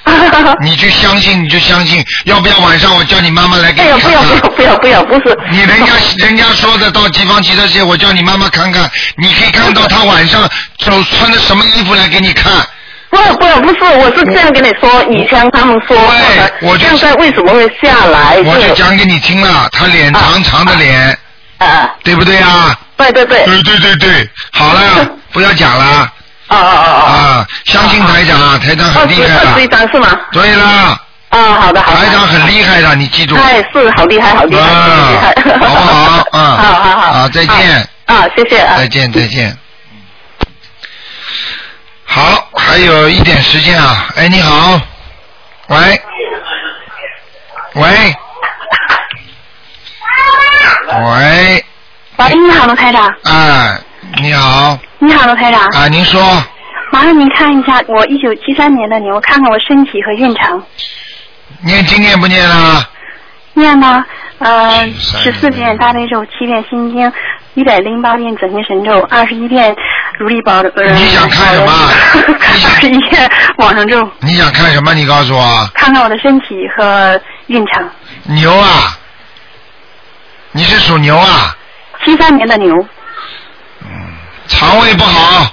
[0.60, 4.12] 你就相信，你就相信，要不要晚上我叫你妈妈来给你看看？
[4.12, 5.34] 不要不要不要不要，不是。
[5.50, 10.42] 你人家人家说的到吉方极乐界，我叫你妈妈看看，你可以看到她晚上
[10.78, 12.52] 走穿的什么衣服来给你看。
[13.08, 18.36] 不不不是，我是这样跟你说，以前他们说的，我就现在为什么会下来？
[18.44, 21.18] 我就讲给你听了，她脸长长的脸，
[21.58, 22.78] 啊，对不对啊？
[22.98, 23.44] 对对对。
[23.46, 26.10] 对对对对，好了， 不要讲了。
[26.58, 27.46] 啊啊啊啊！
[27.64, 29.76] 相信台长啊，台长很厉害二十一的。
[29.76, 30.20] 张是吗？
[30.32, 30.64] 对了，
[31.30, 31.98] 啊，好的好的。
[31.98, 33.36] 台长很厉害的，你记住。
[33.36, 35.34] 哎，是好厉害好厉害，好厉害。
[35.58, 36.28] 好不好？
[36.32, 36.56] 嗯。
[36.56, 37.12] 好 好好。
[37.12, 37.88] 好，再见。
[38.06, 38.76] 啊，谢谢啊。
[38.76, 39.56] 再见，再见。
[42.06, 44.06] 好，还有一点时间啊！
[44.16, 44.80] 哎，你好，
[45.66, 46.00] 喂，
[47.74, 48.14] 喂，
[50.92, 51.64] 喂，
[52.18, 53.12] 喂，你好，罗台长。
[53.24, 53.76] 哎，
[54.22, 55.60] 你好，你好，罗台长。
[55.68, 56.20] 啊，您说，
[56.92, 60.62] 麻烦您看一下我一九七三年的牛，看看我身体和运程。
[61.62, 62.88] 念经念不念啊？
[63.54, 64.04] 念呢，
[64.38, 67.12] 呃，十四遍大悲咒，七遍心经，
[67.54, 69.74] 一百零八遍准提神咒，二十一遍
[70.18, 70.90] 如意宝呃。
[70.92, 71.72] 你想看什么？
[72.40, 74.08] 二十一遍往生咒。
[74.20, 74.94] 你想看什么？
[74.94, 75.68] 你告诉我。
[75.74, 77.90] 看看我的身体和运程。
[78.24, 78.96] 牛啊！
[80.52, 81.56] 你是属牛啊？
[82.04, 82.86] 七三年的牛。
[84.48, 85.52] 肠胃不好。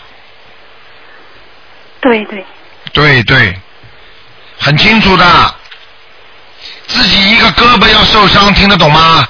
[2.00, 2.46] 对对。
[2.94, 3.58] 对对，
[4.60, 5.56] 很清楚的。
[6.88, 9.28] 自己一个胳膊要受伤，听得懂吗？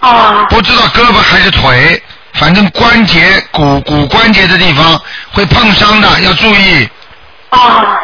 [0.00, 0.44] 啊。
[0.50, 2.02] 不知道胳膊还是腿，
[2.34, 5.00] 反正关节骨骨关节的地方
[5.32, 6.88] 会碰伤的，要注意。
[7.50, 8.00] 啊。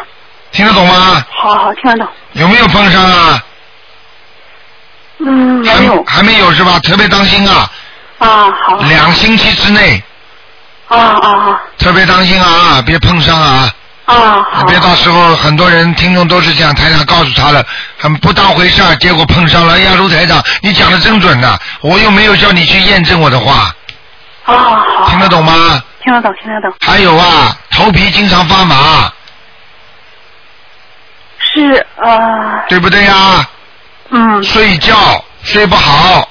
[0.51, 1.25] 听得懂吗？
[1.29, 2.07] 好好听得懂。
[2.33, 3.43] 有没有碰伤啊？
[5.19, 5.27] 嗯，
[5.65, 6.01] 没有。
[6.05, 6.79] 还没有是吧？
[6.79, 7.71] 特别当心啊！
[8.19, 8.77] 啊，好。
[8.87, 10.01] 两星期之内
[10.89, 11.61] 啊啊啊！
[11.77, 13.69] 特别当心啊，别碰伤啊！
[14.05, 14.63] 啊，好。
[14.65, 17.63] 别到时候很多人听众都是这样，台长告诉他了，
[17.97, 19.73] 很不当回事儿，结果碰伤了。
[19.75, 23.73] 哎呀，卢台长，你讲的真准呐、我又没有叫你去验证我的话，
[24.45, 24.53] 啊，
[24.97, 25.09] 好。
[25.09, 25.81] 听得懂吗？
[26.03, 26.73] 听得懂，听得懂。
[26.81, 29.11] 还有啊，头皮经常发麻，
[31.37, 33.47] 是呃，对不对呀？
[34.09, 34.43] 嗯。
[34.43, 36.27] 睡觉睡不好，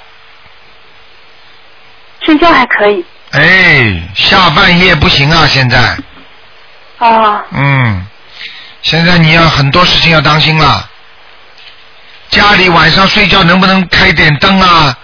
[2.25, 3.05] 睡觉还可以。
[3.33, 5.79] 哎，下半夜不行啊，现在，
[6.99, 7.45] 啊。
[7.51, 8.07] 嗯，
[8.83, 10.89] 现在你要很多事情要当心了。
[12.31, 14.97] 家里晚上睡觉能不能开点灯啊？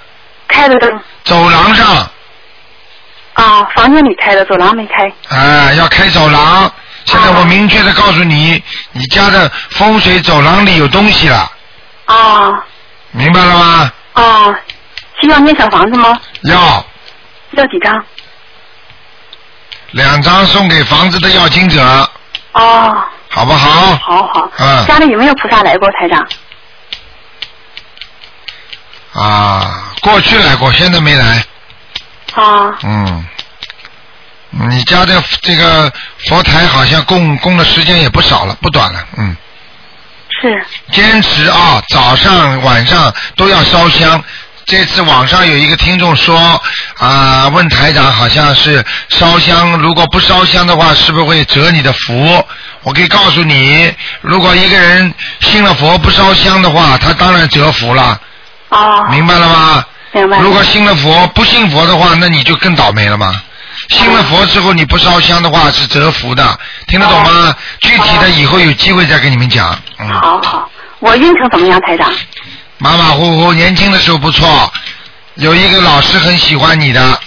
[0.48, 1.00] 开着灯。
[1.24, 2.10] 走廊上，
[3.34, 5.36] 啊，房间里开的，走廊没开。
[5.36, 6.70] 啊，要开走廊。
[7.04, 8.62] 现在我明确的告诉你，
[8.92, 11.50] 你家的风水走廊里有东西了，
[12.06, 12.64] 啊
[13.10, 13.92] 明白了吗？
[14.14, 14.58] 啊，
[15.20, 16.18] 需要念小房子吗？
[16.42, 16.84] 要
[17.54, 18.04] 要几张？
[19.92, 21.80] 两张送给房子的要经者，
[22.52, 23.96] 哦，好不好？
[23.96, 24.50] 好好。
[24.58, 26.26] 嗯家里有没有菩萨来过，台长？
[29.12, 31.44] 啊，过去来过，现在没来。
[32.34, 32.76] 啊。
[32.82, 33.24] 嗯，
[34.50, 35.92] 你家的这个
[36.26, 39.36] 佛台好像供供的时间也不少了，不短了，嗯。
[40.42, 40.66] 是。
[40.90, 44.20] 坚持啊，早上晚上都要烧香。
[44.66, 46.60] 这次网上有一个听众说
[46.98, 52.44] 啊，问台长好像是烧香，如果不烧香的话，是不是会折你的福？
[52.82, 58.18] 我可以告诉你，如果一个人信了佛不烧香的话，他当然折福了。
[58.70, 59.06] 哦。
[59.10, 59.84] 明白了吗？
[60.12, 60.38] 明白。
[60.38, 63.40] 如果信了佛不信佛的话，那你就更倒霉了嘛。
[63.90, 67.54] 信了佛之后你不烧香的话是折福的，听得懂吗？
[67.80, 69.78] 具体的以后有机会再跟你们讲。
[69.98, 70.08] 嗯。
[70.14, 72.10] 好好，我运程怎么样，台长？
[72.84, 74.70] 马马虎虎，年轻的时候不错，
[75.36, 77.18] 有一个老师很喜欢你的，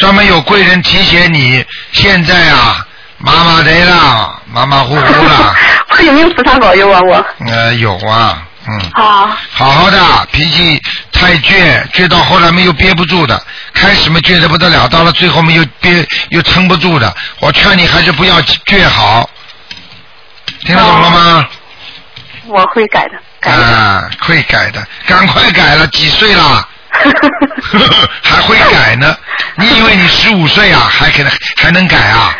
[0.00, 1.64] 专门有贵人提携你。
[1.92, 2.84] 现在啊，
[3.18, 5.54] 马马得了，马马虎虎了。
[5.90, 7.00] 我有没有菩萨保佑啊？
[7.02, 7.24] 我。
[7.46, 8.90] 呃，有啊，嗯。
[8.94, 9.30] 好。
[9.52, 10.82] 好好的，脾气
[11.12, 13.40] 太倔，倔到后来没有憋不住的，
[13.74, 17.14] 开始嘛倔得不得了，到了最后嘛又憋又撑不住的。
[17.38, 19.30] 我劝你还是不要倔好，
[20.64, 21.48] 听得懂了吗？
[22.48, 23.50] 我会改的改。
[23.52, 26.66] 啊，会改的，赶快改了，几岁啦？
[28.22, 29.14] 还会改呢？
[29.56, 32.34] 你以为你十五岁啊，还可能还能改啊？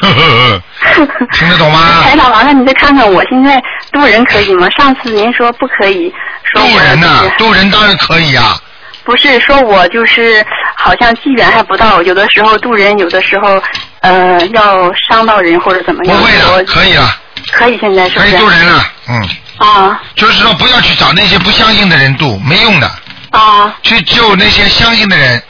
[1.32, 2.02] 听得懂吗？
[2.02, 3.60] 台长，麻烦你再看看，我现在
[3.92, 4.68] 渡人可以吗？
[4.70, 6.12] 上次您说不可以，
[6.52, 8.58] 说渡人呐、我渡人当然可以啊。
[9.04, 10.44] 不是说我就是
[10.76, 13.62] 好像机缘还不到，有的时候渡人，有的时候
[14.00, 16.16] 呃要伤到人或者怎么样。
[16.16, 17.14] 不会的，可以了，
[17.52, 18.30] 可以现在是不是？
[18.30, 19.28] 可以渡人了，嗯。
[19.58, 20.00] 啊。
[20.16, 22.90] 就是说，不要去找那些不相信的人渡，没用的。
[23.30, 23.74] 啊。
[23.82, 25.42] 去救那些相信的人，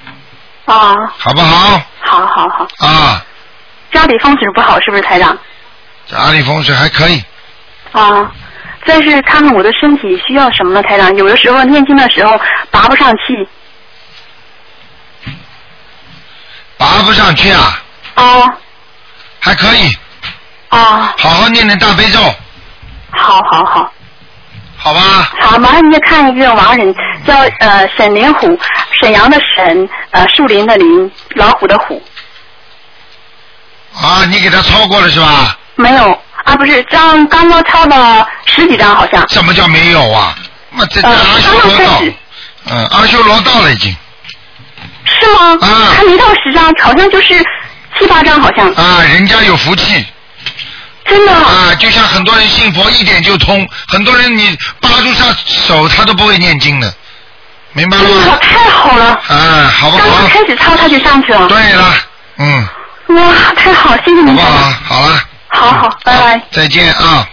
[0.66, 0.94] 啊。
[1.18, 1.80] 好不好？
[2.00, 2.86] 好好好。
[2.86, 3.24] 啊，
[3.92, 5.36] 家里风水不好是不是台长？
[6.06, 7.22] 家里风水还可以。
[7.92, 8.30] 啊。
[8.86, 11.14] 再是看看我的身体需要什么呢，台长？
[11.16, 12.38] 有的时候念经的时候
[12.70, 13.48] 拔不上气。
[16.76, 17.82] 拔不上去啊。
[18.14, 18.24] 啊。
[19.40, 19.90] 还可以。
[20.74, 21.14] 啊。
[21.18, 22.20] 好好念念大悲咒，
[23.10, 23.92] 好好好。
[24.76, 25.00] 好吧？
[25.40, 26.94] 好，麻烦您再看一个亡人，
[27.26, 28.58] 叫呃沈林虎，
[29.00, 32.02] 沈阳的沈，呃树林的林，老虎的虎。
[33.94, 35.56] 啊，你给他超过了是吧？
[35.76, 36.12] 没有
[36.44, 39.26] 啊，不是，张刚刚抄了十几张好像。
[39.30, 40.34] 什么叫没有啊？
[40.70, 42.02] 那这阿修罗道，
[42.66, 43.96] 嗯，阿修罗道了已经。
[45.06, 45.58] 是吗？
[45.62, 45.94] 啊。
[45.96, 47.42] 还没到十张，好像就是
[47.98, 48.70] 七八张好像。
[48.74, 50.04] 啊，人家有福气。
[51.06, 51.32] 真的。
[51.32, 56.92] 啊，就像很多人信佛一点就通，很多人你扒住他手他都不会念经的，
[57.72, 58.38] 明白了吗？
[58.40, 59.20] 太好了。
[59.28, 60.28] 啊，好不刚刚好？
[60.28, 61.46] 开始抄他就上去了。
[61.48, 61.94] 对了，
[62.38, 62.68] 嗯，
[63.08, 64.36] 哇，太好，谢谢您。
[64.36, 64.72] 好不好？
[64.84, 66.40] 好了，好好，拜拜。
[66.50, 67.26] 再见啊。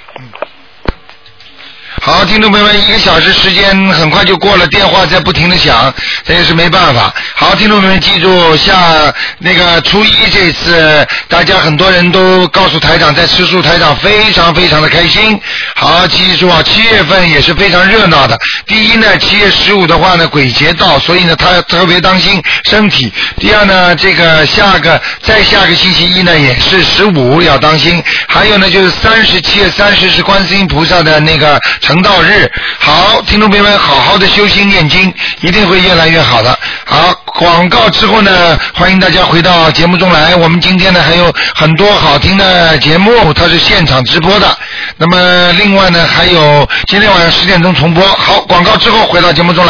[2.04, 5.94] 好，听众朋友们，一个小时时间很快就过了，电话在不停的响，
[6.26, 7.14] 这也是没办法。
[7.36, 15.40] 好，听众朋友们，记住下那个初一这次，大家很多人都告诉台长，在吃素，台长非常非常的开心。
[15.76, 18.36] 好，记住啊，七月份也是非常热闹的。
[18.66, 23.14] 第一呢，七月十五的话呢，鬼节到，所以呢，他特别当心身体。
[23.38, 28.04] 第二呢，这个下个再下个星期一呢，也是十五要当心。
[28.28, 31.60] 还有呢，就是三十七月三十是观世音菩萨的那个
[31.92, 32.50] 成道日。
[32.80, 36.58] 好，听众朋友们，好好的修心念经，一定会越来越好的。
[36.86, 40.34] 好，广告之后呢，欢迎大家回到节目中来。
[40.38, 44.58] 我们今天呢还有很多好听的节目，它是现场直播的。
[44.96, 48.08] 那么另外呢，还有今天晚上十点钟重播。
[48.08, 49.70] 好，广告之后回到节目中来。